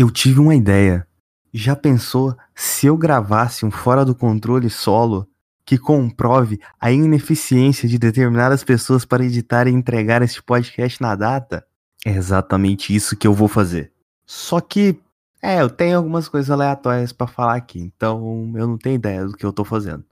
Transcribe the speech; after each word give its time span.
Eu 0.00 0.10
tive 0.10 0.40
uma 0.40 0.54
ideia. 0.54 1.06
Já 1.52 1.76
pensou 1.76 2.34
se 2.54 2.86
eu 2.86 2.96
gravasse 2.96 3.66
um 3.66 3.70
fora 3.70 4.02
do 4.02 4.14
controle 4.14 4.70
solo 4.70 5.28
que 5.62 5.76
comprove 5.76 6.58
a 6.80 6.90
ineficiência 6.90 7.86
de 7.86 7.98
determinadas 7.98 8.64
pessoas 8.64 9.04
para 9.04 9.22
editar 9.22 9.66
e 9.66 9.70
entregar 9.70 10.22
este 10.22 10.42
podcast 10.42 11.02
na 11.02 11.14
data? 11.14 11.66
É 12.02 12.12
exatamente 12.12 12.96
isso 12.96 13.14
que 13.14 13.26
eu 13.26 13.34
vou 13.34 13.46
fazer. 13.46 13.92
Só 14.24 14.58
que, 14.58 14.98
é, 15.42 15.60
eu 15.60 15.68
tenho 15.68 15.98
algumas 15.98 16.28
coisas 16.28 16.50
aleatórias 16.50 17.12
para 17.12 17.26
falar 17.26 17.56
aqui, 17.56 17.78
então 17.78 18.54
eu 18.56 18.66
não 18.66 18.78
tenho 18.78 18.94
ideia 18.94 19.26
do 19.26 19.34
que 19.34 19.44
eu 19.44 19.52
tô 19.52 19.66
fazendo. 19.66 20.02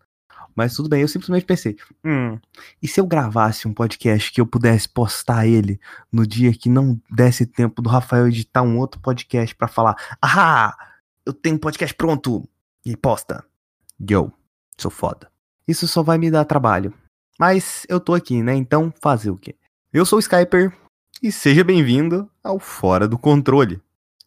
Mas 0.59 0.75
tudo 0.75 0.89
bem, 0.89 1.03
eu 1.03 1.07
simplesmente 1.07 1.47
pensei, 1.47 1.77
hum, 2.05 2.37
e 2.83 2.89
se 2.89 3.01
eu 3.01 3.07
gravasse 3.07 3.69
um 3.69 3.73
podcast 3.73 4.33
que 4.33 4.41
eu 4.41 4.47
pudesse 4.47 4.89
postar 4.89 5.47
ele 5.47 5.79
no 6.11 6.27
dia 6.27 6.53
que 6.53 6.69
não 6.69 7.01
desse 7.09 7.47
tempo 7.47 7.81
do 7.81 7.89
Rafael 7.89 8.27
editar 8.27 8.63
um 8.63 8.77
outro 8.77 9.01
podcast 9.01 9.55
para 9.55 9.69
falar, 9.69 9.95
ah, 10.21 10.77
eu 11.25 11.33
tenho 11.33 11.55
um 11.55 11.61
podcast 11.61 11.95
pronto 11.95 12.43
e 12.85 12.97
posta. 12.97 13.45
Yo, 14.01 14.33
sou 14.77 14.91
foda. 14.91 15.31
Isso 15.69 15.87
só 15.87 16.03
vai 16.03 16.19
me 16.19 16.29
dar 16.29 16.45
trabalho. 16.45 16.93
Mas 17.39 17.87
eu 17.89 18.01
tô 18.01 18.13
aqui, 18.13 18.43
né? 18.43 18.57
Então 18.57 18.93
fazer 19.01 19.31
o 19.31 19.37
quê? 19.37 19.55
Eu 19.93 20.05
sou 20.05 20.17
o 20.17 20.21
Skyper 20.21 20.77
e 21.23 21.31
seja 21.31 21.63
bem-vindo 21.63 22.29
ao 22.43 22.59
Fora 22.59 23.07
do 23.07 23.17
Controle. 23.17 23.81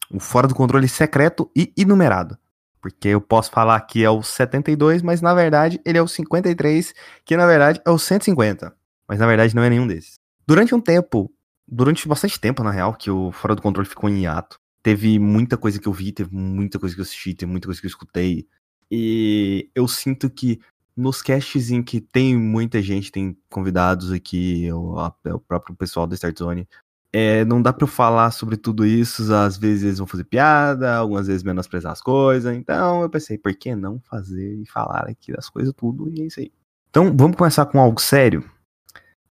O 0.09 0.17
Fora 0.17 0.48
do 0.48 0.55
Controle 0.55 0.88
secreto 0.88 1.52
e 1.53 1.73
enumerado. 1.75 2.38
Porque 2.81 3.09
eu 3.09 3.21
posso 3.21 3.52
falar 3.52 3.80
que 3.81 4.03
é 4.03 4.09
o 4.09 4.23
72, 4.23 5.02
mas 5.02 5.22
na 5.22 5.34
verdade 5.34 5.80
ele 5.85 5.98
é 5.98 6.02
o 6.02 6.08
53, 6.08 6.94
que 7.23 7.38
na 7.38 7.45
verdade 7.45 7.80
é 7.85 7.91
o 7.91 7.98
150. 7.99 8.76
Mas 9.08 9.20
na 9.20 9.27
verdade 9.27 9.55
não 9.55 9.63
é 9.63 9.70
nenhum 9.70 9.85
desses. 9.85 10.16
Durante 10.48 10.73
um 10.73 10.81
tempo, 10.81 11.31
durante 11.67 12.08
bastante 12.08 12.39
tempo 12.39 12.63
na 12.63 12.72
real, 12.72 12.94
que 12.94 13.12
o 13.12 13.31
Fora 13.31 13.55
do 13.55 13.62
Controle 13.62 13.88
ficou 13.88 14.09
em 14.09 14.23
hiato, 14.23 14.58
teve 14.81 15.20
muita 15.20 15.58
coisa 15.58 15.80
que 15.80 15.88
eu 15.88 15.94
vi, 15.94 16.12
teve 16.12 16.36
muita 16.36 16.80
coisa 16.80 16.95
que 16.95 17.02
eu 17.02 17.03
assisti, 17.03 17.34
teve 17.34 17.52
muita 17.52 17.67
coisa 17.67 17.80
que 17.80 17.86
eu 17.86 17.89
escutei. 17.89 18.48
E 18.89 19.69
eu 19.75 19.88
sinto 19.88 20.30
que 20.30 20.59
nos 20.95 21.22
casts 21.22 21.72
em 21.72 21.81
que 21.81 22.02
tem 22.02 22.36
muita 22.36 22.81
gente, 22.81 23.11
tem 23.11 23.38
convidados 23.50 24.11
aqui, 24.11 24.72
o, 24.72 24.97
o 24.97 25.39
próprio 25.39 25.75
pessoal 25.75 26.06
da 26.06 26.16
Start 26.16 26.38
Zone, 26.38 26.67
é, 27.14 27.44
não 27.44 27.62
dá 27.62 27.73
pra 27.73 27.84
eu 27.84 27.88
falar 27.88 28.31
sobre 28.31 28.56
tudo 28.56 28.86
isso, 28.86 29.34
às 29.34 29.58
vezes 29.58 29.84
eles 29.84 29.98
vão 29.98 30.08
fazer 30.08 30.23
piada, 30.23 30.95
algumas 30.95 31.28
vezes 31.28 31.44
menosprezar 31.44 31.92
as 31.92 32.02
coisas, 32.02 32.56
então 32.56 33.02
eu 33.02 33.09
pensei, 33.09 33.38
por 33.38 33.53
que 33.53 33.76
não 33.76 34.00
fazer 34.00 34.56
e 34.62 34.66
falar 34.66 35.09
aqui 35.09 35.34
das 35.34 35.50
coisas 35.50 35.73
tudo, 35.76 36.09
e 36.09 36.22
é 36.22 36.26
isso 36.26 36.40
aí. 36.40 36.52
Então, 36.90 37.14
vamos 37.16 37.38
começar 37.38 37.66
com 37.66 37.80
algo 37.80 38.02
sério. 38.02 38.50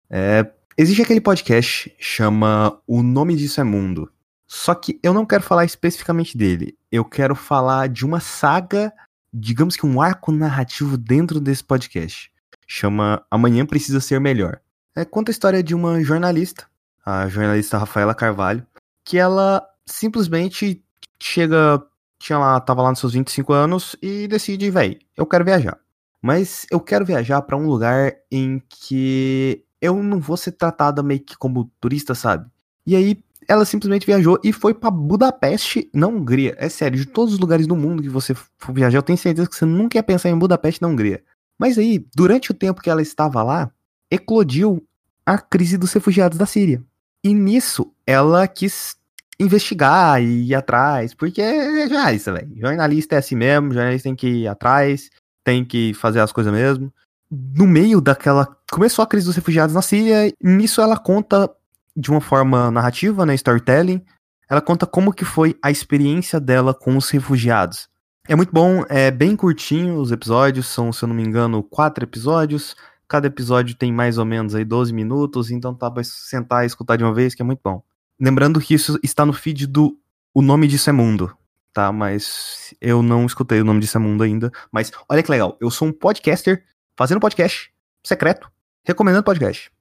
É, 0.09 0.49
existe 0.75 1.03
aquele 1.03 1.21
podcast, 1.21 1.93
chama 1.99 2.79
O 2.87 3.03
Nome 3.03 3.35
Disso 3.35 3.61
é 3.61 3.63
Mundo, 3.63 4.11
só 4.47 4.73
que 4.73 4.99
eu 5.03 5.13
não 5.13 5.25
quero 5.25 5.43
falar 5.43 5.65
especificamente 5.65 6.35
dele, 6.35 6.75
eu 6.91 7.05
quero 7.05 7.35
falar 7.35 7.89
de 7.89 8.03
uma 8.03 8.19
saga, 8.19 8.91
digamos 9.31 9.75
que 9.75 9.85
um 9.85 10.01
arco 10.01 10.31
narrativo 10.31 10.97
dentro 10.97 11.39
desse 11.39 11.63
podcast. 11.63 12.31
Chama 12.69 13.23
Amanhã 13.31 13.65
Precisa 13.65 14.01
Ser 14.01 14.19
Melhor. 14.19 14.59
É, 14.95 15.05
conta 15.05 15.29
a 15.29 15.33
história 15.33 15.63
de 15.63 15.73
uma 15.73 16.01
jornalista 16.03 16.67
a 17.07 17.29
jornalista 17.29 17.77
Rafaela 17.77 18.13
Carvalho, 18.13 18.67
que 19.05 19.17
ela 19.17 19.65
simplesmente 19.85 20.83
chega, 21.17 21.81
tinha 22.19 22.37
lá, 22.37 22.59
tava 22.59 22.81
lá 22.81 22.89
nos 22.89 22.99
seus 22.99 23.13
25 23.13 23.53
anos 23.53 23.95
e 24.01 24.27
decide, 24.27 24.69
véi, 24.69 24.99
eu 25.15 25.25
quero 25.25 25.45
viajar. 25.45 25.79
Mas 26.21 26.65
eu 26.69 26.81
quero 26.81 27.05
viajar 27.05 27.41
para 27.43 27.55
um 27.55 27.65
lugar 27.65 28.13
em 28.29 28.61
que 28.67 29.63
eu 29.81 30.03
não 30.03 30.19
vou 30.19 30.35
ser 30.35 30.51
tratada 30.51 31.01
meio 31.01 31.21
que 31.21 31.37
como 31.37 31.71
turista, 31.79 32.13
sabe? 32.13 32.45
E 32.85 32.93
aí 32.93 33.23
ela 33.47 33.63
simplesmente 33.63 34.05
viajou 34.05 34.37
e 34.43 34.51
foi 34.51 34.73
para 34.73 34.91
Budapeste, 34.91 35.89
na 35.93 36.07
Hungria. 36.07 36.55
É 36.57 36.67
sério, 36.67 36.99
de 36.99 37.05
todos 37.05 37.35
os 37.35 37.39
lugares 37.39 37.65
do 37.65 37.75
mundo 37.77 38.03
que 38.03 38.09
você 38.09 38.33
for 38.35 38.73
viajar, 38.73 38.97
eu 38.97 39.03
tenho 39.03 39.17
certeza 39.17 39.47
que 39.47 39.55
você 39.55 39.63
nunca 39.63 39.97
ia 39.97 40.03
pensar 40.03 40.27
em 40.27 40.37
Budapeste, 40.37 40.81
na 40.81 40.89
Hungria. 40.89 41.23
Mas 41.57 41.77
aí, 41.77 42.05
durante 42.13 42.51
o 42.51 42.53
tempo 42.53 42.81
que 42.81 42.89
ela 42.89 43.01
estava 43.01 43.41
lá, 43.43 43.71
eclodiu 44.11 44.85
a 45.25 45.37
crise 45.37 45.77
dos 45.77 45.93
refugiados 45.93 46.37
da 46.37 46.45
Síria. 46.45 46.83
E 47.23 47.33
nisso, 47.33 47.91
ela 48.05 48.47
quis 48.47 48.95
investigar 49.39 50.21
e 50.21 50.47
ir 50.47 50.55
atrás, 50.55 51.13
porque 51.13 51.41
é 51.41 51.87
jornalista, 51.87 52.33
velho. 52.33 52.55
Jornalista 52.59 53.15
é 53.15 53.17
assim 53.19 53.35
mesmo, 53.35 53.73
jornalista 53.73 54.09
tem 54.09 54.15
que 54.15 54.27
ir 54.27 54.47
atrás, 54.47 55.09
tem 55.43 55.63
que 55.63 55.93
fazer 55.93 56.19
as 56.19 56.31
coisas 56.31 56.51
mesmo. 56.51 56.91
No 57.29 57.67
meio 57.67 58.01
daquela. 58.01 58.47
Começou 58.71 59.03
a 59.03 59.07
crise 59.07 59.25
dos 59.25 59.35
refugiados 59.35 59.75
na 59.75 59.81
Síria, 59.81 60.31
nisso 60.41 60.81
ela 60.81 60.97
conta 60.97 61.49
de 61.95 62.09
uma 62.09 62.21
forma 62.21 62.69
narrativa, 62.71 63.25
né? 63.25 63.33
Storytelling. 63.35 64.01
Ela 64.49 64.61
conta 64.61 64.85
como 64.85 65.13
que 65.13 65.25
foi 65.25 65.57
a 65.61 65.69
experiência 65.69 66.39
dela 66.39 66.73
com 66.73 66.95
os 66.95 67.09
refugiados. 67.09 67.89
É 68.27 68.35
muito 68.35 68.51
bom, 68.51 68.83
é 68.89 69.09
bem 69.09 69.35
curtinho 69.35 69.95
os 69.99 70.11
episódios, 70.11 70.67
são, 70.67 70.91
se 70.91 71.03
eu 71.03 71.07
não 71.07 71.15
me 71.15 71.23
engano, 71.23 71.63
quatro 71.63 72.03
episódios. 72.03 72.75
Cada 73.07 73.27
episódio 73.27 73.75
tem 73.75 73.91
mais 73.91 74.17
ou 74.17 74.25
menos 74.25 74.53
aí 74.53 74.65
12 74.65 74.93
minutos, 74.93 75.49
então 75.49 75.73
tá 75.73 75.89
pra 75.89 76.03
sentar 76.03 76.63
e 76.63 76.67
escutar 76.67 76.97
de 76.97 77.03
uma 77.03 77.13
vez, 77.13 77.33
que 77.33 77.41
é 77.41 77.45
muito 77.45 77.61
bom. 77.63 77.81
Lembrando 78.19 78.59
que 78.59 78.73
isso 78.73 78.99
está 79.01 79.25
no 79.25 79.31
feed 79.31 79.67
do 79.67 79.97
O 80.33 80.41
Nome 80.41 80.67
Disso 80.67 80.89
é 80.89 80.93
Mundo, 80.93 81.31
tá? 81.71 81.91
Mas 81.91 82.73
eu 82.81 83.01
não 83.03 83.25
escutei 83.25 83.61
o 83.61 83.63
nome 83.63 83.79
disso 83.79 83.97
é 83.97 84.01
mundo 84.01 84.23
ainda. 84.23 84.51
Mas 84.71 84.91
olha 85.07 85.21
que 85.21 85.29
legal, 85.29 85.55
eu 85.61 85.69
sou 85.69 85.87
um 85.87 85.91
podcaster 85.91 86.65
fazendo 86.97 87.19
podcast 87.19 87.71
secreto, 88.03 88.51
recomendando 88.83 89.23
podcast. 89.23 89.71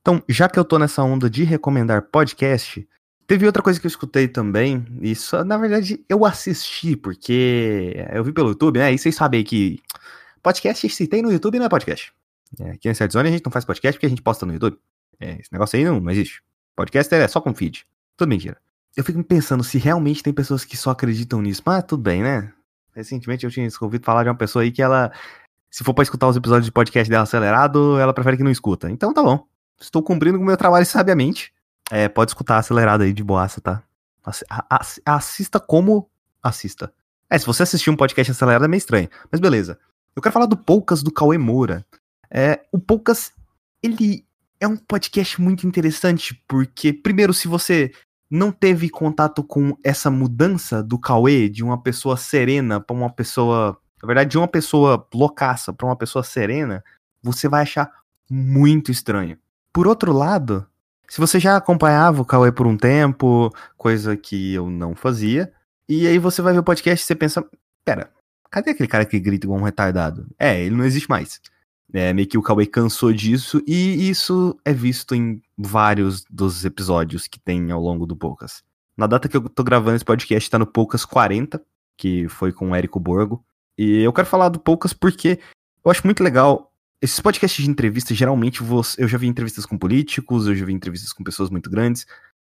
Então, 0.00 0.22
já 0.28 0.48
que 0.48 0.58
eu 0.58 0.64
tô 0.64 0.78
nessa 0.78 1.02
onda 1.02 1.28
de 1.28 1.44
recomendar 1.44 2.02
podcast, 2.10 2.88
teve 3.26 3.44
outra 3.44 3.62
coisa 3.62 3.78
que 3.78 3.86
eu 3.86 3.90
escutei 3.90 4.26
também. 4.26 4.86
Isso, 5.02 5.44
na 5.44 5.58
verdade, 5.58 6.02
eu 6.08 6.24
assisti, 6.24 6.96
porque 6.96 8.06
eu 8.10 8.24
vi 8.24 8.32
pelo 8.32 8.48
YouTube, 8.48 8.78
né? 8.78 8.92
E 8.92 8.98
vocês 8.98 9.14
sabem 9.14 9.44
que 9.44 9.80
podcast 10.42 10.88
se 10.88 11.06
tem 11.06 11.20
no 11.20 11.30
YouTube 11.30 11.58
não 11.58 11.66
é 11.66 11.68
podcast. 11.68 12.10
É, 12.60 12.70
aqui 12.70 12.88
na 12.88 12.92
Inside 12.92 13.12
Zone 13.12 13.28
a 13.28 13.32
gente 13.32 13.44
não 13.44 13.52
faz 13.52 13.64
podcast 13.64 13.96
porque 13.96 14.06
a 14.06 14.08
gente 14.08 14.22
posta 14.22 14.46
no 14.46 14.52
YouTube. 14.52 14.78
É, 15.20 15.38
esse 15.40 15.52
negócio 15.52 15.78
aí 15.78 15.84
não, 15.84 16.00
não 16.00 16.10
existe. 16.10 16.42
Podcast 16.76 17.14
é 17.14 17.28
só 17.28 17.40
com 17.40 17.54
feed. 17.54 17.86
Tudo 18.16 18.28
mentira. 18.28 18.56
Eu 18.96 19.04
fico 19.04 19.22
pensando 19.22 19.62
se 19.62 19.78
realmente 19.78 20.22
tem 20.22 20.32
pessoas 20.32 20.64
que 20.64 20.76
só 20.76 20.90
acreditam 20.90 21.42
nisso. 21.42 21.62
Mas 21.64 21.84
tudo 21.84 22.02
bem, 22.02 22.22
né? 22.22 22.52
Recentemente 22.94 23.44
eu 23.44 23.50
tinha 23.50 23.68
ouvido 23.80 24.04
falar 24.04 24.24
de 24.24 24.28
uma 24.28 24.34
pessoa 24.34 24.62
aí 24.62 24.72
que 24.72 24.82
ela, 24.82 25.12
se 25.70 25.84
for 25.84 25.94
pra 25.94 26.02
escutar 26.02 26.26
os 26.28 26.36
episódios 26.36 26.64
de 26.64 26.72
podcast 26.72 27.08
dela 27.08 27.22
acelerado, 27.22 27.98
ela 27.98 28.12
prefere 28.14 28.36
que 28.36 28.42
não 28.42 28.50
escuta. 28.50 28.90
Então 28.90 29.12
tá 29.12 29.22
bom. 29.22 29.46
Estou 29.80 30.02
cumprindo 30.02 30.38
com 30.38 30.44
o 30.44 30.46
meu 30.46 30.56
trabalho 30.56 30.86
sabiamente. 30.86 31.52
É, 31.90 32.08
pode 32.08 32.30
escutar 32.30 32.58
acelerado 32.58 33.02
aí 33.02 33.12
de 33.12 33.22
boaça, 33.22 33.60
tá? 33.60 33.82
Assista 35.04 35.60
como 35.60 36.10
assista. 36.42 36.92
É, 37.30 37.38
se 37.38 37.46
você 37.46 37.62
assistir 37.62 37.90
um 37.90 37.96
podcast 37.96 38.32
acelerado 38.32 38.64
é 38.64 38.68
meio 38.68 38.78
estranho. 38.78 39.08
Mas 39.30 39.40
beleza. 39.40 39.78
Eu 40.16 40.22
quero 40.22 40.32
falar 40.32 40.46
do 40.46 40.56
Poucas 40.56 41.02
do 41.02 41.12
Cauê 41.12 41.38
Moura. 41.38 41.86
É, 42.30 42.60
o 42.72 42.78
Poucas, 42.78 43.32
ele 43.82 44.24
é 44.60 44.66
um 44.66 44.76
podcast 44.76 45.40
muito 45.40 45.66
interessante, 45.66 46.34
porque, 46.46 46.92
primeiro, 46.92 47.32
se 47.32 47.48
você 47.48 47.92
não 48.30 48.52
teve 48.52 48.90
contato 48.90 49.42
com 49.42 49.76
essa 49.82 50.10
mudança 50.10 50.82
do 50.82 50.98
Cauê, 50.98 51.48
de 51.48 51.64
uma 51.64 51.80
pessoa 51.82 52.16
serena 52.16 52.80
para 52.80 52.94
uma 52.94 53.10
pessoa. 53.10 53.78
Na 54.02 54.06
verdade, 54.06 54.30
de 54.30 54.38
uma 54.38 54.46
pessoa 54.46 55.06
loucaça 55.12 55.72
para 55.72 55.86
uma 55.86 55.96
pessoa 55.96 56.22
serena, 56.22 56.84
você 57.22 57.48
vai 57.48 57.62
achar 57.62 57.90
muito 58.30 58.92
estranho. 58.92 59.36
Por 59.72 59.88
outro 59.88 60.12
lado, 60.12 60.66
se 61.08 61.18
você 61.18 61.40
já 61.40 61.56
acompanhava 61.56 62.20
o 62.20 62.24
Cauê 62.24 62.52
por 62.52 62.66
um 62.66 62.76
tempo, 62.76 63.52
coisa 63.76 64.16
que 64.16 64.54
eu 64.54 64.70
não 64.70 64.94
fazia, 64.94 65.52
e 65.88 66.06
aí 66.06 66.18
você 66.18 66.42
vai 66.42 66.52
ver 66.52 66.60
o 66.60 66.64
podcast 66.64 67.02
e 67.02 67.06
você 67.06 67.14
pensa: 67.14 67.44
pera, 67.84 68.10
cadê 68.50 68.70
aquele 68.70 68.88
cara 68.88 69.06
que 69.06 69.18
grita 69.18 69.46
igual 69.46 69.58
um 69.58 69.64
retardado? 69.64 70.26
É, 70.38 70.60
ele 70.60 70.76
não 70.76 70.84
existe 70.84 71.08
mais. 71.08 71.40
É, 71.92 72.12
meio 72.12 72.28
que 72.28 72.36
o 72.36 72.42
Cauê 72.42 72.66
cansou 72.66 73.12
disso, 73.12 73.62
e 73.66 74.10
isso 74.10 74.58
é 74.64 74.74
visto 74.74 75.14
em 75.14 75.42
vários 75.56 76.22
dos 76.28 76.64
episódios 76.64 77.26
que 77.26 77.40
tem 77.40 77.70
ao 77.70 77.80
longo 77.80 78.06
do 78.06 78.14
Poucas. 78.14 78.62
Na 78.96 79.06
data 79.06 79.28
que 79.28 79.36
eu 79.36 79.48
tô 79.48 79.64
gravando 79.64 79.96
esse 79.96 80.04
podcast, 80.04 80.50
tá 80.50 80.58
no 80.58 80.66
Poucas 80.66 81.04
40, 81.04 81.62
que 81.96 82.28
foi 82.28 82.52
com 82.52 82.70
o 82.70 82.74
Érico 82.74 83.00
Borgo. 83.00 83.44
E 83.76 84.02
eu 84.02 84.12
quero 84.12 84.26
falar 84.26 84.48
do 84.48 84.58
Poucas 84.58 84.92
porque 84.92 85.38
eu 85.84 85.90
acho 85.90 86.06
muito 86.06 86.22
legal. 86.22 86.72
Esses 87.00 87.20
podcasts 87.20 87.64
de 87.64 87.70
entrevista, 87.70 88.12
geralmente, 88.12 88.60
eu 88.98 89.08
já 89.08 89.16
vi 89.16 89.28
entrevistas 89.28 89.64
com 89.64 89.78
políticos, 89.78 90.46
eu 90.46 90.54
já 90.54 90.66
vi 90.66 90.72
entrevistas 90.72 91.12
com 91.12 91.22
pessoas 91.22 91.48
muito 91.48 91.70
grandes, 91.70 92.06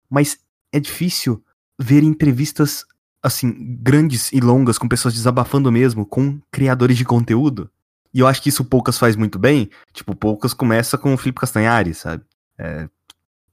mas 0.08 0.38
é 0.73 0.81
difícil 0.81 1.44
ver 1.79 2.02
entrevistas, 2.02 2.84
assim, 3.23 3.76
grandes 3.81 4.32
e 4.32 4.41
longas, 4.41 4.79
com 4.79 4.88
pessoas 4.88 5.14
desabafando 5.14 5.70
mesmo, 5.70 6.06
com 6.06 6.41
criadores 6.50 6.96
de 6.96 7.05
conteúdo. 7.05 7.70
E 8.12 8.20
eu 8.20 8.26
acho 8.26 8.43
que 8.43 8.49
isso 8.49 8.64
Poucas 8.64 8.99
faz 8.99 9.16
muito 9.16 9.38
bem. 9.38 9.70
Tipo, 9.93 10.14
Poucas 10.14 10.55
começa 10.55 10.96
com 10.96 11.14
o 11.14 11.16
Felipe 11.19 11.40
Castanhari, 11.40 11.94
sabe? 11.94 12.25
É, 12.58 12.88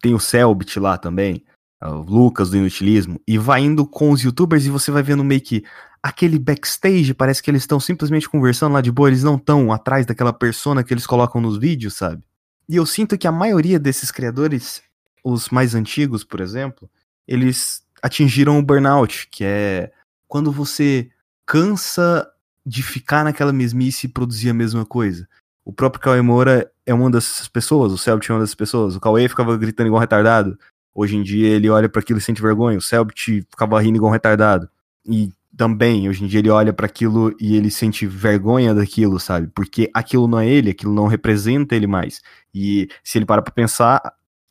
tem 0.02 0.14
o 0.14 0.20
Selbit 0.20 0.80
lá 0.80 0.98
também, 0.98 1.44
é, 1.82 1.88
o 1.88 2.02
Lucas 2.02 2.50
do 2.50 2.58
Inutilismo, 2.58 3.20
e 3.28 3.38
vai 3.38 3.62
indo 3.62 3.86
com 3.86 4.12
os 4.12 4.22
youtubers 4.22 4.66
e 4.66 4.70
você 4.70 4.92
vai 4.92 5.04
vendo 5.04 5.24
meio 5.24 5.42
que 5.42 5.64
aquele 6.02 6.38
backstage, 6.38 7.14
parece 7.16 7.42
que 7.42 7.50
eles 7.50 7.64
estão 7.64 7.80
simplesmente 7.80 8.30
conversando 8.30 8.74
lá 8.74 8.82
de 8.82 8.92
boa, 8.92 9.10
eles 9.10 9.24
não 9.24 9.36
estão 9.36 9.72
atrás 9.72 10.06
daquela 10.06 10.32
persona 10.32 10.84
que 10.84 10.94
eles 10.94 11.08
colocam 11.08 11.42
nos 11.42 11.58
vídeos, 11.58 11.96
sabe? 11.96 12.24
E 12.70 12.76
eu 12.76 12.86
sinto 12.86 13.18
que 13.18 13.28
a 13.28 13.32
maioria 13.32 13.80
desses 13.80 14.12
criadores, 14.12 14.84
os 15.24 15.50
mais 15.50 15.74
antigos, 15.74 16.24
por 16.24 16.42
exemplo, 16.42 16.90
eles 17.28 17.84
atingiram 18.02 18.60
o 18.60 18.64
burnout, 18.64 19.28
que 19.32 19.44
é 19.44 19.92
quando 20.28 20.52
você 20.52 21.10
cansa 21.46 22.28
de 22.66 22.82
ficar 22.82 23.24
naquela 23.24 23.54
mesmice 23.54 24.08
e 24.08 24.10
produzir 24.10 24.50
a 24.50 24.54
mesma 24.54 24.86
coisa. 24.86 25.28
O 25.64 25.74
próprio 25.74 26.02
Cauê 26.02 26.22
Moura 26.22 26.70
é 26.86 26.94
uma 26.94 27.10
dessas 27.10 27.48
pessoas, 27.48 27.92
o 27.92 27.98
Selbit 27.98 28.32
é 28.32 28.34
uma 28.34 28.42
dessas 28.42 28.56
pessoas. 28.56 28.96
O 28.96 29.00
Cauê 29.00 29.28
ficava 29.28 29.56
gritando 29.58 29.88
igual 29.88 30.00
um 30.00 30.02
retardado. 30.02 30.58
Hoje 30.94 31.16
em 31.18 31.24
dia 31.24 31.50
ele 31.50 31.70
olha 31.70 31.90
para 31.90 32.02
aquilo 32.02 32.20
e 32.20 32.22
sente 32.22 32.42
vergonha. 32.42 32.78
O 32.78 32.82
Selbit 32.82 33.46
ficava 33.50 33.80
rindo 33.82 33.98
igual 33.98 34.10
um 34.10 34.14
retardado. 34.14 34.70
E 35.06 35.30
também, 35.56 36.10
hoje 36.10 36.24
em 36.24 36.28
dia 36.28 36.40
ele 36.40 36.50
olha 36.50 36.74
para 36.74 36.86
aquilo 36.86 37.36
e 37.40 37.56
ele 37.56 37.72
sente 37.72 38.06
vergonha 38.06 38.74
daquilo, 38.74 39.20
sabe? 39.20 39.48
Porque 39.48 39.90
aquilo 39.94 40.28
não 40.28 40.40
é 40.40 40.48
ele, 40.48 40.70
aquilo 40.70 40.94
não 40.94 41.08
representa 41.08 41.76
ele 41.76 41.88
mais. 41.88 42.22
E 42.54 42.88
se 43.04 43.18
ele 43.18 43.26
para 43.26 43.42
pra 43.42 43.54
pensar, 43.54 44.02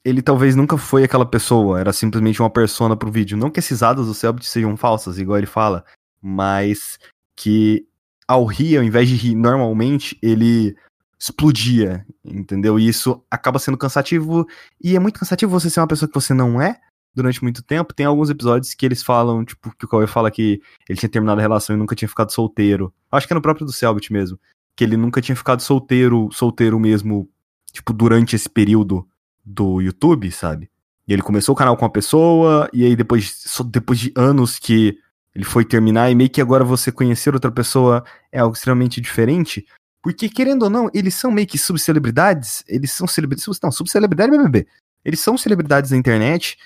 ele 0.04 0.22
talvez 0.22 0.56
nunca 0.56 0.76
foi 0.76 1.04
aquela 1.04 1.26
pessoa, 1.26 1.80
era 1.80 1.92
simplesmente 1.92 2.40
uma 2.40 2.50
persona 2.50 2.96
pro 2.96 3.10
vídeo. 3.10 3.36
Não 3.36 3.50
que 3.50 3.60
esses 3.60 3.82
adas 3.82 4.06
do 4.06 4.14
Selbit 4.14 4.46
sejam 4.46 4.76
falsas, 4.76 5.18
igual 5.18 5.38
ele 5.38 5.46
fala, 5.46 5.84
mas 6.22 6.98
que 7.36 7.86
ao 8.26 8.44
rir, 8.44 8.78
ao 8.78 8.84
invés 8.84 9.08
de 9.08 9.16
rir 9.16 9.34
normalmente, 9.34 10.18
ele 10.22 10.76
explodia, 11.18 12.04
entendeu? 12.24 12.78
E 12.78 12.86
isso 12.88 13.22
acaba 13.30 13.58
sendo 13.58 13.78
cansativo, 13.78 14.46
e 14.82 14.96
é 14.96 14.98
muito 14.98 15.18
cansativo 15.18 15.50
você 15.50 15.70
ser 15.70 15.80
uma 15.80 15.86
pessoa 15.86 16.08
que 16.08 16.14
você 16.14 16.34
não 16.34 16.60
é, 16.60 16.78
durante 17.14 17.42
muito 17.42 17.62
tempo. 17.62 17.94
Tem 17.94 18.06
alguns 18.06 18.28
episódios 18.28 18.74
que 18.74 18.84
eles 18.84 19.02
falam, 19.02 19.44
tipo, 19.44 19.74
que 19.76 19.84
o 19.84 19.88
Cauê 19.88 20.06
fala 20.06 20.30
que 20.30 20.60
ele 20.88 20.98
tinha 20.98 21.08
terminado 21.08 21.38
a 21.40 21.42
relação 21.42 21.74
e 21.74 21.78
nunca 21.78 21.94
tinha 21.94 22.08
ficado 22.08 22.32
solteiro. 22.32 22.92
Acho 23.10 23.26
que 23.26 23.32
é 23.32 23.36
no 23.36 23.42
próprio 23.42 23.64
do 23.64 23.72
Selbit 23.72 24.12
mesmo. 24.12 24.38
Que 24.76 24.84
ele 24.84 24.96
nunca 24.96 25.22
tinha 25.22 25.36
ficado 25.36 25.60
solteiro, 25.60 26.28
solteiro 26.32 26.78
mesmo, 26.80 27.28
tipo, 27.72 27.92
durante 27.92 28.34
esse 28.34 28.48
período 28.50 29.06
do 29.44 29.80
YouTube, 29.80 30.30
sabe? 30.32 30.68
E 31.06 31.12
ele 31.12 31.22
começou 31.22 31.54
o 31.54 31.56
canal 31.56 31.76
com 31.76 31.84
uma 31.84 31.90
pessoa, 31.90 32.68
e 32.72 32.84
aí 32.84 32.96
depois, 32.96 33.44
depois 33.66 33.98
de 33.98 34.12
anos 34.16 34.58
que 34.58 34.98
ele 35.34 35.44
foi 35.44 35.64
terminar, 35.64 36.10
e 36.10 36.14
meio 36.14 36.30
que 36.30 36.40
agora 36.40 36.64
você 36.64 36.92
conhecer 36.92 37.34
outra 37.34 37.50
pessoa 37.50 38.04
é 38.30 38.38
algo 38.38 38.54
extremamente 38.54 39.00
diferente. 39.00 39.66
Porque, 40.02 40.28
querendo 40.28 40.64
ou 40.64 40.70
não, 40.70 40.90
eles 40.92 41.14
são 41.14 41.30
meio 41.30 41.46
que 41.46 41.58
subcelebridades. 41.58 42.62
Eles 42.68 42.92
são 42.92 43.06
celebridades. 43.06 43.60
Não, 43.62 43.72
subcelebridade 43.72 44.30
BBB. 44.30 44.66
Eles 45.04 45.20
são 45.20 45.36
celebridades 45.36 45.90
da 45.90 45.96
internet 45.96 46.56